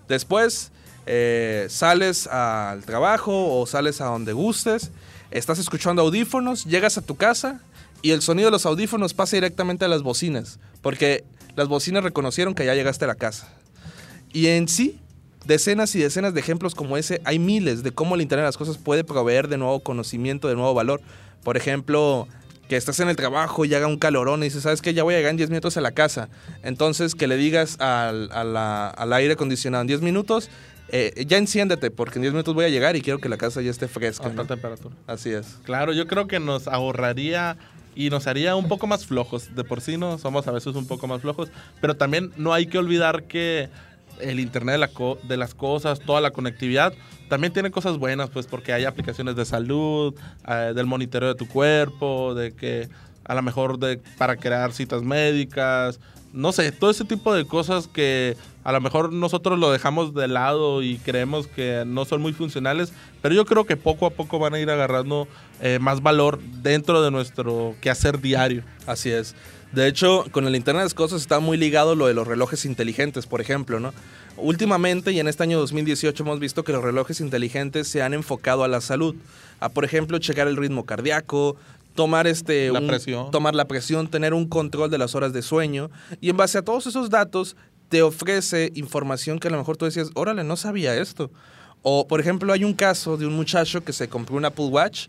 Después 0.08 0.71
eh, 1.06 1.67
sales 1.69 2.28
al 2.28 2.84
trabajo 2.84 3.60
o 3.60 3.65
sales 3.65 4.02
a 4.02 4.06
donde 4.06 4.34
gustes, 4.34 4.91
estás 5.32 5.60
escuchando 5.60 6.02
audífonos, 6.02 6.65
llegas 6.65 6.97
a 6.97 7.02
tu 7.02 7.15
casa 7.15 7.62
y 8.02 8.12
el 8.12 8.21
sonido 8.21 8.47
de 8.47 8.52
los 8.52 8.65
audífonos 8.65 9.13
pasa 9.13 9.38
directamente 9.38 9.86
a 9.86 9.88
las 9.88 10.02
bocinas, 10.02 10.60
porque 10.82 11.23
las 11.56 11.67
bocinas 11.67 12.04
reconocieron 12.04 12.54
que 12.54 12.65
ya 12.65 12.76
llegaste 12.76 13.06
a 13.06 13.08
la 13.08 13.15
casa. 13.15 13.50
Y 14.34 14.47
en 14.47 14.67
sí, 14.67 15.00
decenas 15.45 15.95
y 15.95 16.00
decenas 16.00 16.34
de 16.34 16.39
ejemplos 16.39 16.76
como 16.76 16.97
ese, 16.97 17.21
hay 17.23 17.39
miles 17.39 17.84
de 17.84 17.91
cómo 17.91 18.15
el 18.15 18.21
Internet 18.21 18.43
de 18.43 18.47
las 18.50 18.58
Cosas 18.58 18.78
puede 18.78 19.04
proveer 19.04 19.47
de 19.47 19.58
nuevo 19.58 19.80
conocimiento, 19.80 20.47
de 20.47 20.56
nuevo 20.56 20.73
valor. 20.73 21.02
Por 21.43 21.58
ejemplo, 21.58 22.28
que 22.68 22.76
estás 22.76 23.00
en 23.00 23.10
el 23.10 23.16
trabajo 23.16 23.66
y 23.66 23.74
haga 23.74 23.88
un 23.88 23.98
calorón 23.98 24.42
y 24.42 24.46
dices, 24.46 24.64
¿sabes 24.64 24.82
qué? 24.82 24.94
Ya 24.94 25.04
voy 25.04 25.14
a 25.16 25.18
llegar 25.18 25.32
en 25.32 25.38
10 25.38 25.50
minutos 25.50 25.78
a 25.78 25.82
la 25.82 25.92
casa. 25.92 26.30
Entonces, 26.64 27.16
que 27.16 27.28
le 27.28 27.38
digas 27.38 27.80
al, 27.80 28.30
a 28.32 28.44
la- 28.44 28.90
al 28.90 29.14
aire 29.14 29.34
acondicionado 29.34 29.82
en 29.82 29.88
10 29.88 30.02
minutos, 30.02 30.50
eh, 30.90 31.26
ya 31.28 31.38
enciéndete, 31.38 31.92
porque 31.92 32.16
en 32.20 32.22
10 32.24 32.34
minutos 32.34 32.54
voy 32.54 32.66
a 32.66 32.70
llegar 32.70 32.96
y 32.96 33.02
quiero 33.02 33.20
que 33.20 33.30
la 33.30 33.38
casa 33.38 33.62
ya 33.62 33.72
esté 33.72 33.88
fresca. 33.88 34.26
Alta 34.26 34.44
¿no? 34.44 34.48
temperatura. 34.48 34.96
Así 35.06 35.30
es. 35.32 35.58
Claro, 35.64 35.94
yo 35.94 36.08
creo 36.08 36.28
que 36.28 36.40
nos 36.40 36.68
ahorraría 36.68 37.58
y 37.96 38.10
nos 38.10 38.28
haría 38.28 38.56
un 38.56 38.68
poco 38.68 38.86
más 38.88 39.06
flojos. 39.06 39.56
De 39.56 39.64
por 39.64 39.82
sí 39.82 39.98
no 39.98 40.18
somos 40.18 40.48
a 40.48 40.52
veces 40.52 40.76
un 40.76 40.88
poco 40.88 41.08
más 41.08 41.22
flojos, 41.22 41.50
pero 41.82 41.96
también 41.96 42.32
no 42.38 42.54
hay 42.54 42.68
que 42.68 42.78
olvidar 42.78 43.24
que 43.24 43.70
el 44.22 44.40
Internet 44.40 44.74
de, 44.74 44.80
la 44.80 44.88
co- 44.88 45.18
de 45.24 45.38
las 45.38 45.54
cosas, 45.54 46.00
toda 46.00 46.22
la 46.22 46.32
conectividad, 46.32 46.94
también 47.30 47.52
tiene 47.54 47.72
cosas 47.72 47.98
buenas, 47.98 48.30
pues 48.30 48.48
porque 48.48 48.74
hay 48.74 48.86
aplicaciones 48.86 49.36
de 49.36 49.46
salud, 49.46 50.14
eh, 50.48 50.72
del 50.76 50.86
monitoreo 50.86 51.30
de 51.30 51.36
tu 51.36 51.48
cuerpo, 51.48 52.34
de 52.36 52.54
que 52.54 52.90
a 53.26 53.36
lo 53.36 53.42
mejor 53.42 53.78
de, 53.80 54.00
para 54.18 54.38
crear 54.38 54.72
citas 54.72 55.04
médicas, 55.04 56.00
no 56.38 56.52
sé, 56.52 56.71
todo 56.71 56.91
ese 56.91 57.04
tipo 57.04 57.34
de 57.34 57.45
cosas 57.45 57.88
que 57.88 58.38
a 58.63 58.71
lo 58.71 58.80
mejor 58.80 59.12
nosotros 59.12 59.58
lo 59.58 59.71
dejamos 59.71 60.13
de 60.13 60.28
lado 60.28 60.84
y 60.84 60.97
creemos 60.97 61.47
que 61.47 61.84
no 61.88 62.06
son 62.06 62.21
muy 62.21 62.32
funcionales, 62.32 62.93
pero 63.21 63.34
yo 63.34 63.45
creo 63.45 63.65
que 63.65 63.76
poco 63.76 64.06
a 64.06 64.12
poco 64.12 64.38
van 64.38 64.54
a 64.54 64.60
ir 64.60 64.69
agarrando 64.69 65.28
eh, 65.62 65.80
más 65.80 66.04
valor 66.04 66.39
dentro 66.62 67.02
de 67.02 67.10
nuestro 67.10 67.76
quehacer 67.82 68.21
diario. 68.21 68.63
Así 68.86 69.10
es. 69.10 69.36
De 69.71 69.88
hecho, 69.88 70.26
con 70.32 70.47
el 70.47 70.56
Internet 70.56 70.82
de 70.82 70.86
las 70.86 70.93
Cosas 70.93 71.21
está 71.21 71.39
muy 71.39 71.58
ligado 71.58 71.95
lo 71.95 72.08
de 72.08 72.13
los 72.13 72.28
relojes 72.28 72.65
inteligentes, 72.65 73.26
por 73.26 73.41
ejemplo, 73.41 73.80
¿no? 73.80 73.93
Últimamente 74.38 75.12
y 75.12 75.19
en 75.19 75.28
este 75.28 75.43
año 75.43 75.58
2018 75.58 76.23
hemos 76.23 76.39
visto 76.39 76.63
que 76.63 76.71
los 76.71 76.84
relojes 76.84 77.19
inteligentes 77.21 77.88
se 77.88 78.04
han 78.04 78.13
enfocado 78.13 78.63
a 78.63 78.67
la 78.67 78.82
salud. 78.82 79.15
A, 79.60 79.69
por 79.69 79.84
ejemplo, 79.84 80.19
checar 80.19 80.47
el 80.47 80.56
ritmo 80.56 80.86
cardíaco, 80.86 81.58
tomar 81.98 82.28
este 82.28 82.72
La 82.72 82.80
un- 82.80 82.88
presión. 82.88 83.32
tomar 83.32 83.56
la 83.56 83.66
presión, 83.68 84.08
tener 84.08 84.34
un 84.34 84.48
control 84.48 84.90
de 84.90 84.98
las 84.98 85.16
horas 85.16 85.34
de 85.34 85.42
sueño 85.42 85.90
y 86.22 86.30
en 86.30 86.38
base 86.38 86.58
a 86.60 86.62
todos 86.62 86.88
esos 86.88 87.10
datos 87.10 87.58
te 87.90 88.02
ofrece 88.04 88.72
información 88.76 89.40
que 89.40 89.48
a 89.50 89.52
lo 89.52 89.58
mejor 89.58 89.76
tú 89.78 89.86
decías, 89.86 90.12
órale, 90.14 90.44
no 90.46 90.56
sabía 90.56 90.96
esto. 90.96 91.32
O, 91.82 92.08
por 92.08 92.20
ejemplo, 92.20 92.54
hay 92.54 92.64
un 92.64 92.74
caso 92.74 93.18
de 93.18 93.26
un 93.26 93.34
muchacho 93.36 93.84
que 93.84 93.94
se 93.94 94.08
compró 94.10 94.36
un 94.38 94.46
Apple 94.46 94.66
Watch 94.66 95.08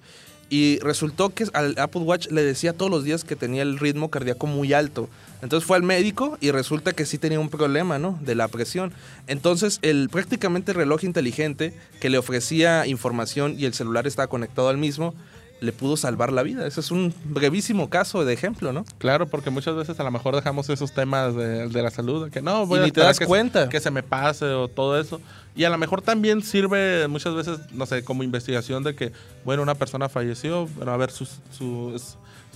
y 0.50 0.78
resultó 0.78 1.28
que 1.30 1.44
al 1.52 1.74
Apple 1.78 2.00
Watch 2.02 2.28
le 2.30 2.42
decía 2.42 2.72
todos 2.72 2.90
los 2.90 3.04
días 3.04 3.22
que 3.24 3.36
tenía 3.36 3.62
el 3.62 3.78
ritmo 3.78 4.10
cardíaco 4.10 4.46
muy 4.46 4.72
alto. 4.72 5.08
Entonces 5.42 5.66
fue 5.66 5.76
al 5.76 5.82
médico 5.82 6.38
y 6.40 6.52
resulta 6.52 6.92
que 6.92 7.04
sí 7.04 7.18
tenía 7.18 7.38
un 7.40 7.50
problema, 7.50 7.98
¿no? 7.98 8.18
De 8.22 8.34
la 8.34 8.48
presión. 8.48 8.92
Entonces, 9.26 9.78
el 9.82 10.08
prácticamente 10.08 10.70
el 10.72 10.76
reloj 10.78 11.04
inteligente 11.04 11.74
que 12.00 12.08
le 12.10 12.16
ofrecía 12.18 12.86
información 12.86 13.56
y 13.58 13.66
el 13.66 13.74
celular 13.74 14.06
estaba 14.06 14.28
conectado 14.28 14.68
al 14.70 14.78
mismo, 14.78 15.14
le 15.60 15.72
pudo 15.72 15.96
salvar 15.96 16.32
la 16.32 16.42
vida. 16.42 16.66
Ese 16.66 16.80
es 16.80 16.90
un 16.90 17.12
brevísimo 17.24 17.90
caso 17.90 18.24
de 18.24 18.32
ejemplo, 18.32 18.72
¿no? 18.72 18.84
Claro, 18.98 19.26
porque 19.26 19.50
muchas 19.50 19.74
veces 19.74 19.98
a 19.98 20.04
lo 20.04 20.10
mejor 20.10 20.34
dejamos 20.36 20.68
esos 20.70 20.92
temas 20.92 21.34
de, 21.34 21.68
de 21.68 21.82
la 21.82 21.90
salud, 21.90 22.30
que 22.30 22.40
no, 22.42 22.66
voy 22.66 22.78
Y 22.78 22.82
a 22.82 22.84
ni 22.86 22.92
te 22.92 23.00
das 23.00 23.18
que, 23.18 23.24
se- 23.24 23.28
cuenta. 23.28 23.68
que 23.68 23.80
se 23.80 23.90
me 23.90 24.02
pase 24.02 24.44
o 24.46 24.68
todo 24.68 24.98
eso. 25.00 25.20
Y 25.56 25.64
a 25.64 25.70
lo 25.70 25.78
mejor 25.78 26.00
también 26.02 26.42
sirve 26.42 27.08
muchas 27.08 27.34
veces, 27.34 27.58
no 27.72 27.86
sé, 27.86 28.04
como 28.04 28.22
investigación 28.22 28.84
de 28.84 28.94
que, 28.94 29.12
bueno, 29.44 29.62
una 29.62 29.74
persona 29.74 30.08
falleció, 30.08 30.68
pero 30.78 30.92
a 30.92 30.96
ver 30.96 31.10
su, 31.10 31.26
su, 31.50 32.00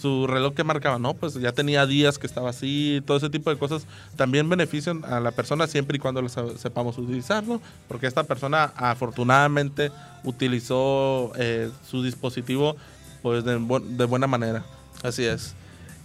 su 0.00 0.26
reloj 0.28 0.54
que 0.54 0.62
marcaba, 0.62 1.00
no, 1.00 1.14
pues 1.14 1.34
ya 1.34 1.50
tenía 1.50 1.84
días 1.86 2.18
que 2.18 2.28
estaba 2.28 2.50
así, 2.50 3.02
todo 3.04 3.16
ese 3.16 3.30
tipo 3.30 3.50
de 3.50 3.58
cosas 3.58 3.86
también 4.16 4.48
benefician 4.48 5.04
a 5.04 5.18
la 5.18 5.32
persona 5.32 5.66
siempre 5.66 5.96
y 5.96 6.00
cuando 6.00 6.22
lo 6.22 6.28
sepamos 6.28 6.96
utilizarlo, 6.98 7.60
porque 7.88 8.06
esta 8.06 8.22
persona 8.22 8.72
afortunadamente 8.76 9.90
utilizó 10.24 11.32
eh, 11.36 11.70
su 11.88 12.02
dispositivo 12.02 12.76
pues 13.22 13.44
de, 13.44 13.58
de 13.58 14.04
buena 14.04 14.26
manera. 14.26 14.64
Así 15.02 15.24
es. 15.24 15.54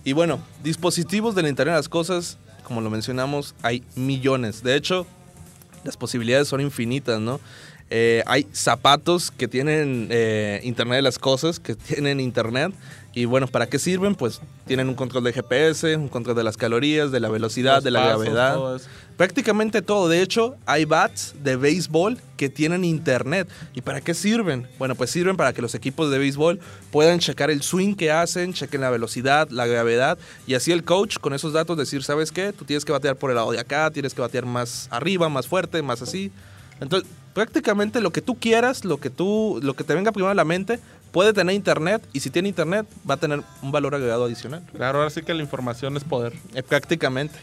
Y 0.03 0.13
bueno, 0.13 0.39
dispositivos 0.63 1.35
del 1.35 1.47
Internet 1.47 1.73
de 1.73 1.79
las 1.79 1.89
Cosas, 1.89 2.37
como 2.63 2.81
lo 2.81 2.89
mencionamos, 2.89 3.55
hay 3.61 3.83
millones. 3.95 4.63
De 4.63 4.75
hecho, 4.75 5.05
las 5.83 5.97
posibilidades 5.97 6.47
son 6.47 6.61
infinitas, 6.61 7.19
¿no? 7.19 7.39
Eh, 7.89 8.23
hay 8.25 8.47
zapatos 8.51 9.31
que 9.31 9.47
tienen 9.47 10.09
eh, 10.11 10.59
Internet 10.63 10.97
de 10.97 11.01
las 11.01 11.19
Cosas, 11.19 11.59
que 11.59 11.75
tienen 11.75 12.19
Internet. 12.19 12.73
Y 13.17 13.25
bueno, 13.25 13.47
¿para 13.47 13.65
qué 13.65 13.79
sirven? 13.79 14.13
Pues 14.13 14.39
tienen 14.67 14.89
un 14.89 14.93
control 14.93 15.23
de 15.23 15.33
GPS, 15.33 15.95
un 15.95 16.07
control 16.07 16.35
de 16.35 16.43
las 16.43 16.55
calorías, 16.55 17.11
de 17.11 17.19
la 17.19 17.29
velocidad, 17.29 17.77
Los 17.77 17.83
de 17.83 17.89
la 17.89 18.03
pasos, 18.03 18.21
gravedad. 18.21 18.53
todo. 18.53 18.79
Prácticamente 19.17 19.81
todo. 19.81 20.07
De 20.07 20.21
hecho, 20.21 20.55
hay 20.67 20.85
bats 20.85 21.33
de 21.43 21.55
béisbol 21.55 22.19
que 22.37 22.49
tienen 22.49 22.83
internet. 22.85 23.49
¿Y 23.73 23.81
para 23.81 24.01
qué 24.01 24.13
sirven? 24.13 24.67
Bueno, 24.77 24.93
pues 24.93 25.09
sirven 25.09 25.35
para 25.35 25.51
que 25.51 25.63
los 25.63 25.73
equipos 25.73 26.11
de 26.11 26.19
béisbol 26.19 26.59
puedan 26.91 27.17
checar 27.17 27.49
el 27.49 27.63
swing 27.63 27.95
que 27.95 28.11
hacen, 28.11 28.53
chequen 28.53 28.81
la 28.81 28.91
velocidad, 28.91 29.49
la 29.49 29.65
gravedad. 29.65 30.19
Y 30.45 30.53
así 30.53 30.71
el 30.71 30.83
coach, 30.83 31.17
con 31.17 31.33
esos 31.33 31.53
datos, 31.53 31.75
decir, 31.75 32.03
¿sabes 32.03 32.31
qué? 32.31 32.53
Tú 32.53 32.65
tienes 32.65 32.85
que 32.85 32.91
batear 32.91 33.15
por 33.15 33.31
el 33.31 33.37
lado 33.37 33.51
de 33.51 33.59
acá, 33.59 33.89
tienes 33.89 34.13
que 34.13 34.21
batear 34.21 34.45
más 34.45 34.87
arriba, 34.91 35.27
más 35.27 35.47
fuerte, 35.47 35.81
más 35.81 36.03
así. 36.03 36.31
Entonces, 36.79 37.09
prácticamente 37.33 38.01
lo 38.01 38.11
que 38.11 38.21
tú 38.21 38.35
quieras, 38.39 38.85
lo 38.85 38.97
que 38.99 39.09
tú, 39.09 39.59
lo 39.61 39.75
que 39.75 39.83
te 39.83 39.93
venga 39.93 40.11
primero 40.11 40.31
a 40.31 40.35
la 40.35 40.43
mente, 40.43 40.79
puede 41.11 41.33
tener 41.33 41.55
internet. 41.55 42.07
Y 42.13 42.19
si 42.19 42.29
tiene 42.29 42.49
internet, 42.49 42.85
va 43.09 43.15
a 43.15 43.17
tener 43.17 43.41
un 43.61 43.71
valor 43.71 43.95
agregado 43.95 44.25
adicional. 44.25 44.63
Claro, 44.75 44.99
ahora 44.99 45.09
sí 45.09 45.21
que 45.21 45.33
la 45.33 45.41
información 45.41 45.97
es 45.97 46.03
poder. 46.03 46.33
Eh, 46.53 46.63
prácticamente. 46.63 47.37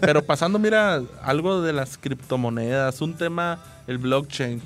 Pero 0.00 0.22
pasando, 0.24 0.58
mira, 0.58 1.02
algo 1.22 1.62
de 1.62 1.72
las 1.72 1.98
criptomonedas, 1.98 3.00
un 3.00 3.14
tema, 3.14 3.62
el 3.86 3.98
blockchain. 3.98 4.60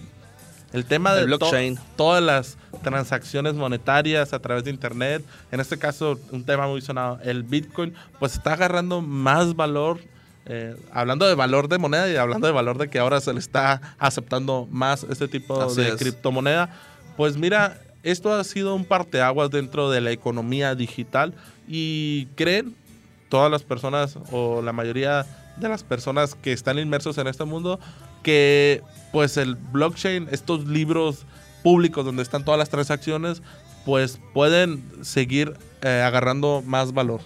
El 0.72 0.86
tema 0.86 1.12
de 1.14 1.20
El 1.24 1.30
to- 1.30 1.38
blockchain. 1.38 1.78
todas 1.96 2.22
las 2.22 2.56
transacciones 2.82 3.54
monetarias 3.54 4.32
a 4.32 4.38
través 4.38 4.64
de 4.64 4.70
internet. 4.70 5.22
En 5.50 5.60
este 5.60 5.78
caso, 5.78 6.18
un 6.30 6.44
tema 6.44 6.66
muy 6.66 6.80
sonado, 6.80 7.18
el 7.22 7.42
Bitcoin, 7.42 7.92
pues 8.18 8.34
está 8.34 8.54
agarrando 8.54 9.00
más 9.02 9.54
valor. 9.54 10.00
eh, 10.44 10.74
hablando 10.92 11.24
de 11.28 11.36
valor 11.36 11.68
de 11.68 11.78
moneda 11.78 12.10
y 12.10 12.16
hablando 12.16 12.48
de 12.48 12.52
valor 12.52 12.76
de 12.76 12.88
que 12.90 12.98
ahora 12.98 13.20
se 13.20 13.32
le 13.32 13.38
está 13.38 13.80
aceptando 13.98 14.66
más 14.72 15.04
este 15.08 15.28
tipo 15.28 15.60
Así 15.62 15.80
de 15.82 15.90
es. 15.90 15.94
criptomoneda. 15.94 16.68
Pues 17.16 17.36
mira, 17.36 17.78
esto 18.02 18.32
ha 18.32 18.44
sido 18.44 18.74
un 18.74 18.84
parteaguas 18.84 19.50
dentro 19.50 19.90
de 19.90 20.00
la 20.00 20.10
economía 20.10 20.74
digital 20.74 21.34
y 21.68 22.26
creen 22.34 22.74
todas 23.28 23.50
las 23.50 23.62
personas 23.62 24.18
o 24.30 24.60
la 24.62 24.72
mayoría 24.72 25.26
de 25.56 25.68
las 25.68 25.82
personas 25.84 26.34
que 26.34 26.52
están 26.52 26.78
inmersos 26.78 27.18
en 27.18 27.26
este 27.26 27.44
mundo 27.44 27.78
que 28.22 28.82
pues 29.12 29.36
el 29.36 29.56
blockchain, 29.56 30.28
estos 30.30 30.66
libros 30.66 31.26
públicos 31.62 32.04
donde 32.04 32.22
están 32.22 32.44
todas 32.44 32.58
las 32.58 32.70
transacciones, 32.70 33.42
pues 33.84 34.18
pueden 34.32 34.84
seguir 35.02 35.54
eh, 35.82 36.02
agarrando 36.04 36.62
más 36.64 36.92
valor. 36.92 37.20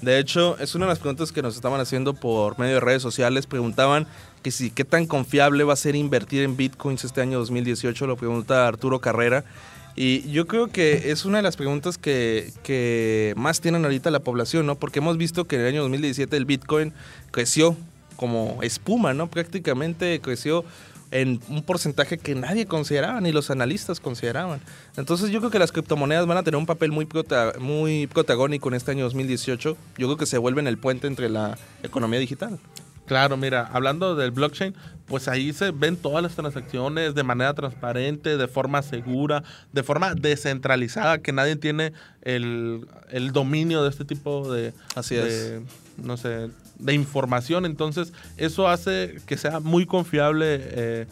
De 0.00 0.18
hecho, 0.18 0.56
es 0.58 0.74
una 0.74 0.86
de 0.86 0.90
las 0.90 0.98
preguntas 0.98 1.30
que 1.30 1.42
nos 1.42 1.54
estaban 1.54 1.80
haciendo 1.80 2.14
por 2.14 2.58
medio 2.58 2.74
de 2.74 2.80
redes 2.80 3.02
sociales. 3.02 3.46
Preguntaban 3.46 4.08
que 4.42 4.50
si 4.50 4.70
qué 4.70 4.84
tan 4.84 5.06
confiable 5.06 5.62
va 5.62 5.74
a 5.74 5.76
ser 5.76 5.94
invertir 5.94 6.42
en 6.42 6.56
bitcoins 6.56 7.04
este 7.04 7.20
año 7.20 7.38
2018. 7.38 8.08
Lo 8.08 8.16
pregunta 8.16 8.66
Arturo 8.66 9.00
Carrera. 9.00 9.44
Y 9.94 10.30
yo 10.30 10.46
creo 10.46 10.68
que 10.68 11.10
es 11.10 11.24
una 11.24 11.38
de 11.38 11.42
las 11.42 11.56
preguntas 11.56 11.98
que, 11.98 12.50
que 12.62 13.34
más 13.36 13.60
tienen 13.60 13.84
ahorita 13.84 14.10
la 14.10 14.20
población, 14.20 14.64
¿no? 14.66 14.76
Porque 14.76 15.00
hemos 15.00 15.18
visto 15.18 15.44
que 15.46 15.56
en 15.56 15.62
el 15.62 15.66
año 15.68 15.82
2017 15.82 16.34
el 16.36 16.44
bitcoin 16.46 16.92
creció 17.30 17.76
como 18.16 18.58
espuma, 18.62 19.12
¿no? 19.12 19.28
Prácticamente 19.28 20.20
creció 20.22 20.64
en 21.10 21.40
un 21.50 21.62
porcentaje 21.62 22.16
que 22.16 22.34
nadie 22.34 22.64
consideraba, 22.64 23.20
ni 23.20 23.32
los 23.32 23.50
analistas 23.50 24.00
consideraban. 24.00 24.62
Entonces 24.96 25.28
yo 25.28 25.40
creo 25.40 25.50
que 25.50 25.58
las 25.58 25.70
criptomonedas 25.70 26.26
van 26.26 26.38
a 26.38 26.42
tener 26.42 26.56
un 26.56 26.64
papel 26.64 26.90
muy, 26.90 27.04
prota- 27.04 27.52
muy 27.58 28.06
protagónico 28.06 28.70
en 28.70 28.74
este 28.76 28.92
año 28.92 29.04
2018. 29.04 29.76
Yo 29.98 30.06
creo 30.06 30.16
que 30.16 30.24
se 30.24 30.38
vuelven 30.38 30.66
el 30.66 30.78
puente 30.78 31.06
entre 31.06 31.28
la 31.28 31.58
economía 31.82 32.18
digital. 32.18 32.58
Claro, 33.12 33.36
mira, 33.36 33.68
hablando 33.70 34.14
del 34.14 34.30
blockchain, 34.30 34.74
pues 35.04 35.28
ahí 35.28 35.52
se 35.52 35.70
ven 35.70 35.98
todas 35.98 36.22
las 36.22 36.34
transacciones 36.34 37.14
de 37.14 37.22
manera 37.22 37.52
transparente, 37.52 38.38
de 38.38 38.48
forma 38.48 38.80
segura, 38.80 39.44
de 39.70 39.82
forma 39.82 40.14
descentralizada, 40.14 41.18
que 41.18 41.30
nadie 41.30 41.56
tiene 41.56 41.92
el, 42.22 42.88
el 43.10 43.32
dominio 43.32 43.82
de 43.82 43.90
este 43.90 44.06
tipo 44.06 44.50
de, 44.50 44.72
Así 44.94 45.16
de, 45.16 45.60
no 45.98 46.16
sé, 46.16 46.48
de 46.78 46.94
información. 46.94 47.66
Entonces, 47.66 48.14
eso 48.38 48.66
hace 48.66 49.16
que 49.26 49.36
sea 49.36 49.60
muy 49.60 49.84
confiable 49.84 50.56
eh, 50.58 51.06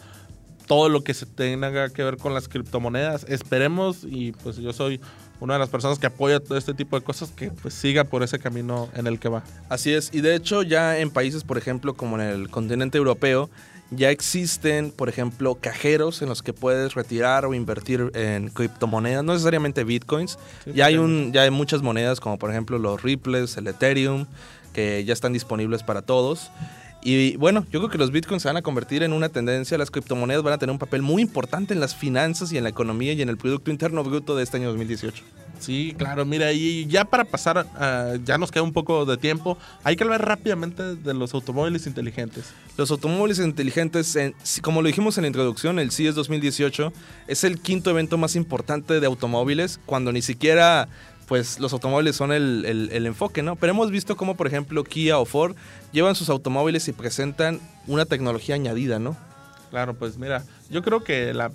todo 0.65 0.89
lo 0.89 1.03
que 1.03 1.13
se 1.13 1.27
tenga 1.27 1.89
que 1.89 2.03
ver 2.03 2.17
con 2.17 2.33
las 2.33 2.47
criptomonedas. 2.47 3.27
Esperemos, 3.29 3.99
y 4.09 4.31
pues 4.31 4.57
yo 4.57 4.73
soy 4.73 4.99
una 5.41 5.55
de 5.55 5.59
las 5.59 5.69
personas 5.69 5.99
que 5.99 6.05
apoya 6.05 6.39
todo 6.39 6.57
este 6.57 6.73
tipo 6.73 6.97
de 6.97 7.03
cosas, 7.03 7.31
que 7.31 7.49
pues 7.49 7.73
siga 7.73 8.05
por 8.05 8.23
ese 8.23 8.39
camino 8.39 8.87
en 8.95 9.07
el 9.07 9.19
que 9.19 9.27
va. 9.27 9.43
Así 9.67 9.91
es, 9.91 10.11
y 10.13 10.21
de 10.21 10.35
hecho 10.35 10.61
ya 10.63 10.99
en 10.99 11.09
países, 11.09 11.43
por 11.43 11.57
ejemplo, 11.57 11.95
como 11.95 12.15
en 12.15 12.21
el 12.21 12.49
continente 12.49 12.97
europeo, 12.97 13.49
ya 13.89 14.09
existen, 14.09 14.91
por 14.91 15.09
ejemplo, 15.09 15.55
cajeros 15.55 16.21
en 16.21 16.29
los 16.29 16.41
que 16.41 16.53
puedes 16.53 16.93
retirar 16.93 17.45
o 17.45 17.53
invertir 17.53 18.11
en 18.13 18.49
criptomonedas, 18.49 19.23
no 19.23 19.33
necesariamente 19.33 19.83
bitcoins. 19.83 20.39
ya 20.73 20.85
hay 20.85 20.97
un, 20.97 21.33
ya 21.33 21.41
hay 21.41 21.51
muchas 21.51 21.81
monedas 21.81 22.21
como 22.21 22.39
por 22.39 22.51
ejemplo 22.51 22.79
los 22.79 23.01
Ripples, 23.01 23.57
el 23.57 23.67
Ethereum, 23.67 24.27
que 24.73 25.03
ya 25.03 25.11
están 25.11 25.33
disponibles 25.33 25.83
para 25.83 26.03
todos. 26.03 26.51
Y 27.03 27.35
bueno, 27.37 27.65
yo 27.71 27.79
creo 27.79 27.89
que 27.89 27.97
los 27.97 28.11
bitcoins 28.11 28.43
se 28.43 28.49
van 28.49 28.57
a 28.57 28.61
convertir 28.61 29.01
en 29.01 29.11
una 29.13 29.29
tendencia, 29.29 29.77
las 29.77 29.89
criptomonedas 29.89 30.43
van 30.43 30.53
a 30.53 30.57
tener 30.57 30.71
un 30.71 30.79
papel 30.79 31.01
muy 31.01 31.21
importante 31.21 31.73
en 31.73 31.79
las 31.79 31.95
finanzas 31.95 32.51
y 32.53 32.57
en 32.57 32.63
la 32.63 32.69
economía 32.69 33.13
y 33.13 33.21
en 33.21 33.29
el 33.29 33.37
Producto 33.37 33.71
Interno 33.71 34.03
Bruto 34.03 34.35
de 34.35 34.43
este 34.43 34.57
año 34.57 34.67
2018. 34.67 35.23
Sí, 35.59 35.93
claro, 35.95 36.25
mira, 36.25 36.51
y 36.53 36.87
ya 36.87 37.05
para 37.05 37.23
pasar, 37.23 37.67
ya 38.23 38.37
nos 38.37 38.51
queda 38.51 38.63
un 38.63 38.73
poco 38.73 39.05
de 39.05 39.17
tiempo, 39.17 39.57
hay 39.83 39.95
que 39.95 40.03
hablar 40.03 40.27
rápidamente 40.27 40.95
de 40.95 41.13
los 41.13 41.33
automóviles 41.35 41.85
inteligentes. 41.85 42.45
Los 42.77 42.89
automóviles 42.89 43.37
inteligentes, 43.39 44.17
como 44.63 44.81
lo 44.81 44.87
dijimos 44.87 45.17
en 45.17 45.23
la 45.23 45.27
introducción, 45.27 45.77
el 45.77 45.91
CIES 45.91 46.15
2018 46.15 46.91
es 47.27 47.43
el 47.43 47.59
quinto 47.59 47.91
evento 47.91 48.17
más 48.17 48.35
importante 48.35 48.99
de 48.99 49.05
automóviles, 49.05 49.79
cuando 49.85 50.11
ni 50.11 50.23
siquiera 50.23 50.87
pues 51.31 51.61
los 51.61 51.71
automóviles 51.71 52.17
son 52.17 52.33
el, 52.33 52.65
el, 52.91 53.05
enfoque, 53.05 53.41
¿no? 53.41 53.55
Pero 53.55 53.71
hemos 53.71 53.89
visto 53.89 54.17
cómo, 54.17 54.35
por 54.35 54.47
ejemplo, 54.47 54.83
Kia 54.83 55.17
o 55.17 55.23
Ford 55.23 55.55
llevan 55.93 56.13
sus 56.13 56.27
automóviles 56.27 56.89
y 56.89 56.91
presentan 56.91 57.61
una 57.87 58.03
tecnología 58.03 58.55
añadida, 58.55 58.99
¿no? 58.99 59.15
Claro, 59.69 59.93
pues 59.93 60.17
mira, 60.17 60.43
yo 60.69 60.81
creo 60.81 61.05
que 61.05 61.33
la 61.33 61.53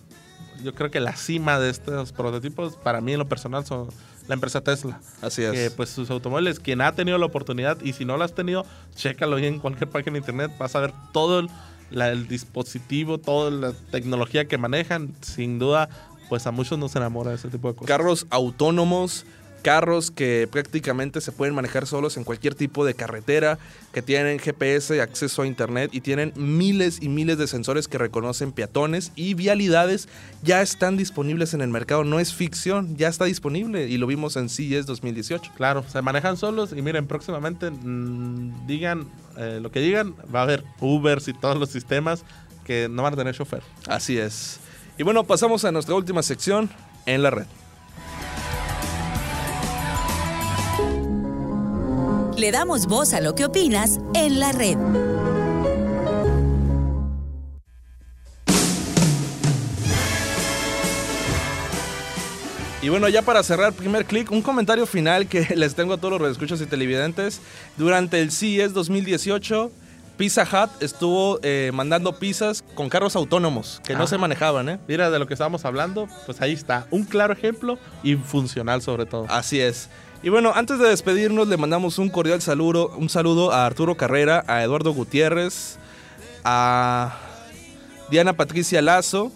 yo 0.65 0.75
creo 0.75 0.91
que 0.91 0.99
la 0.99 1.15
cima 1.15 1.59
de 1.59 1.69
estos 1.69 2.13
prototipos, 2.13 2.77
para 2.77 3.03
mí 3.03 3.13
en 3.13 3.19
lo 3.19 3.29
personal, 3.29 3.67
son 3.67 3.89
la 4.27 4.33
empresa 4.33 4.63
Tesla. 4.63 4.99
Así 5.21 5.43
es. 5.43 5.53
Que 5.53 5.71
pues 5.71 5.91
sus 5.91 6.09
automóviles, 6.09 6.59
quien 6.59 6.81
ha 6.81 6.93
tenido 6.93 7.19
la 7.19 7.27
oportunidad, 7.27 7.79
y 7.83 7.93
si 7.93 8.07
no 8.07 8.17
lo 8.17 8.25
has 8.25 8.35
tenido, 8.35 8.65
chécalo 8.95 9.37
en 9.37 9.59
cualquier 9.59 9.91
página 9.91 10.13
de 10.13 10.21
internet, 10.21 10.53
vas 10.59 10.75
a 10.75 10.81
ver 10.81 10.95
todo 11.13 11.41
el, 11.41 11.51
el 11.91 12.29
dispositivo, 12.29 13.19
toda 13.19 13.51
la 13.51 13.73
tecnología 13.91 14.47
que 14.47 14.57
manejan. 14.57 15.15
Sin 15.21 15.59
duda, 15.59 15.91
pues 16.31 16.47
a 16.47 16.51
muchos 16.51 16.79
nos 16.79 16.97
enamora 16.97 17.35
ese 17.35 17.51
tipo 17.51 17.69
de 17.69 17.75
cosas. 17.75 17.89
Carros 17.89 18.27
autónomos, 18.31 19.27
carros 19.67 20.13
que 20.13 20.49
prácticamente 20.49 21.21
se 21.21 21.33
pueden 21.33 21.53
manejar 21.53 21.89
solos 21.89 22.17
en 22.17 22.23
cualquier 22.23 22.55
tipo 22.55 22.85
de 22.85 22.95
carretera, 22.95 23.59
que 23.93 24.01
tienen 24.01 24.39
GPS, 24.39 25.03
acceso 25.03 25.43
a 25.43 25.47
internet 25.49 25.91
y 25.93 26.03
tienen 26.03 26.33
miles 26.37 27.03
y 27.03 27.09
miles 27.09 27.37
de 27.37 27.49
sensores 27.49 27.89
que 27.89 27.99
reconocen 27.99 28.53
peatones 28.53 29.11
y 29.17 29.35
vialidades 29.35 30.09
ya 30.45 30.63
están 30.63 30.97
disponibles 30.97 31.53
en 31.53 31.63
el 31.63 31.69
mercado, 31.71 32.05
no 32.05 32.21
es 32.21 32.33
ficción, 32.33 32.97
ya 32.97 33.09
está 33.09 33.25
disponible 33.25 33.89
y 33.89 33.99
lo 33.99 34.07
vimos 34.07 34.37
en 34.37 34.51
CES 34.51 34.87
2018. 34.87 35.51
Claro, 35.57 35.85
se 35.91 36.01
manejan 36.01 36.37
solos 36.37 36.73
y 36.73 36.81
miren, 36.81 37.09
próximamente 37.09 37.69
mm, 37.73 38.69
digan 38.69 39.09
eh, 39.37 39.59
lo 39.61 39.73
que 39.73 39.81
digan, 39.81 40.15
va 40.33 40.39
a 40.39 40.43
haber 40.45 40.63
Ubers 40.79 41.27
y 41.27 41.33
todos 41.33 41.57
los 41.57 41.71
sistemas 41.71 42.23
que 42.63 42.89
no 42.89 43.03
van 43.03 43.15
a 43.15 43.17
tener 43.17 43.35
chofer. 43.35 43.65
Así 43.89 44.17
es. 44.17 44.61
Y 44.97 45.03
bueno, 45.03 45.25
pasamos 45.25 45.65
a 45.65 45.73
nuestra 45.73 45.97
última 45.97 46.23
sección 46.23 46.71
en 47.05 47.25
la 47.25 47.31
red. 47.31 47.47
Le 52.37 52.51
damos 52.51 52.87
voz 52.87 53.15
a 53.15 53.21
lo 53.23 53.35
que 53.35 53.47
opinas 53.47 53.99
en 54.13 54.39
la 54.39 54.53
red. 54.53 54.77
Y 62.83 62.91
bueno, 62.91 63.09
ya 63.09 63.23
para 63.23 63.43
cerrar 63.43 63.73
primer 63.73 64.05
clic, 64.05 64.31
un 64.31 64.43
comentario 64.43 64.87
final 64.87 65.27
que 65.29 65.47
les 65.57 65.75
tengo 65.75 65.95
a 65.95 65.97
todos 65.97 66.21
los 66.21 66.31
escuchas 66.31 66.61
y 66.61 66.67
televidentes. 66.67 67.41
Durante 67.79 68.21
el 68.21 68.31
CES 68.31 68.75
2018, 68.75 69.73
Pizza 70.19 70.43
Hut 70.45 70.83
estuvo 70.83 71.41
eh, 71.43 71.71
mandando 71.73 72.19
pizzas 72.19 72.63
con 72.75 72.91
carros 72.91 73.17
autónomos 73.17 73.81
que 73.85 73.95
no 73.95 74.07
se 74.07 74.19
manejaban, 74.19 74.69
¿eh? 74.69 74.79
Mira, 74.87 75.11
de 75.11 75.19
lo 75.19 75.27
que 75.27 75.35
estábamos 75.35 75.65
hablando, 75.65 76.07
pues 76.27 76.41
ahí 76.43 76.53
está. 76.53 76.87
Un 76.91 77.05
claro 77.05 77.33
ejemplo 77.33 77.79
y 78.03 78.17
funcional 78.17 78.83
sobre 78.83 79.07
todo. 79.07 79.27
Así 79.31 79.59
es. 79.59 79.89
Y 80.23 80.29
bueno, 80.29 80.53
antes 80.55 80.79
de 80.79 80.89
despedirnos, 80.89 81.47
le 81.47 81.57
mandamos 81.57 81.99
un 81.99 82.09
cordial 82.09 82.43
saludo, 82.43 82.91
un 82.97 83.09
saludo 83.09 83.53
a 83.53 83.67
Arturo 83.67 83.97
Carrera, 83.97 84.45
a 84.49 84.63
Eduardo 84.63 84.93
Gutiérrez, 84.93 85.79
a 86.43 87.17
Diana 88.11 88.33
Patricia 88.33 88.83
Lazo, 88.83 89.31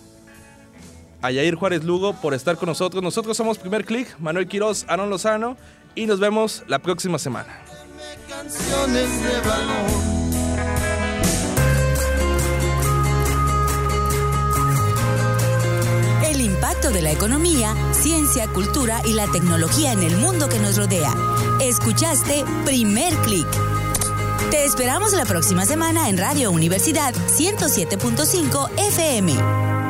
a 1.22 1.30
Yair 1.30 1.54
Juárez 1.54 1.84
Lugo 1.84 2.14
por 2.14 2.34
estar 2.34 2.56
con 2.56 2.68
nosotros. 2.68 3.02
Nosotros 3.02 3.36
somos 3.36 3.58
Primer 3.58 3.84
Click, 3.84 4.18
Manuel 4.18 4.48
Quiroz, 4.48 4.84
Aaron 4.88 5.10
Lozano, 5.10 5.56
y 5.94 6.06
nos 6.06 6.18
vemos 6.18 6.64
la 6.66 6.78
próxima 6.78 7.18
semana. 7.18 7.60
De 16.88 17.02
la 17.02 17.10
economía, 17.10 17.76
ciencia, 17.92 18.48
cultura 18.48 19.02
y 19.04 19.12
la 19.12 19.30
tecnología 19.30 19.92
en 19.92 20.02
el 20.02 20.16
mundo 20.16 20.48
que 20.48 20.58
nos 20.58 20.78
rodea. 20.78 21.12
Escuchaste 21.60 22.42
Primer 22.64 23.14
Click. 23.18 23.46
Te 24.50 24.64
esperamos 24.64 25.12
la 25.12 25.26
próxima 25.26 25.66
semana 25.66 26.08
en 26.08 26.16
Radio 26.16 26.50
Universidad 26.50 27.14
107.5 27.14 28.70
FM. 28.78 29.89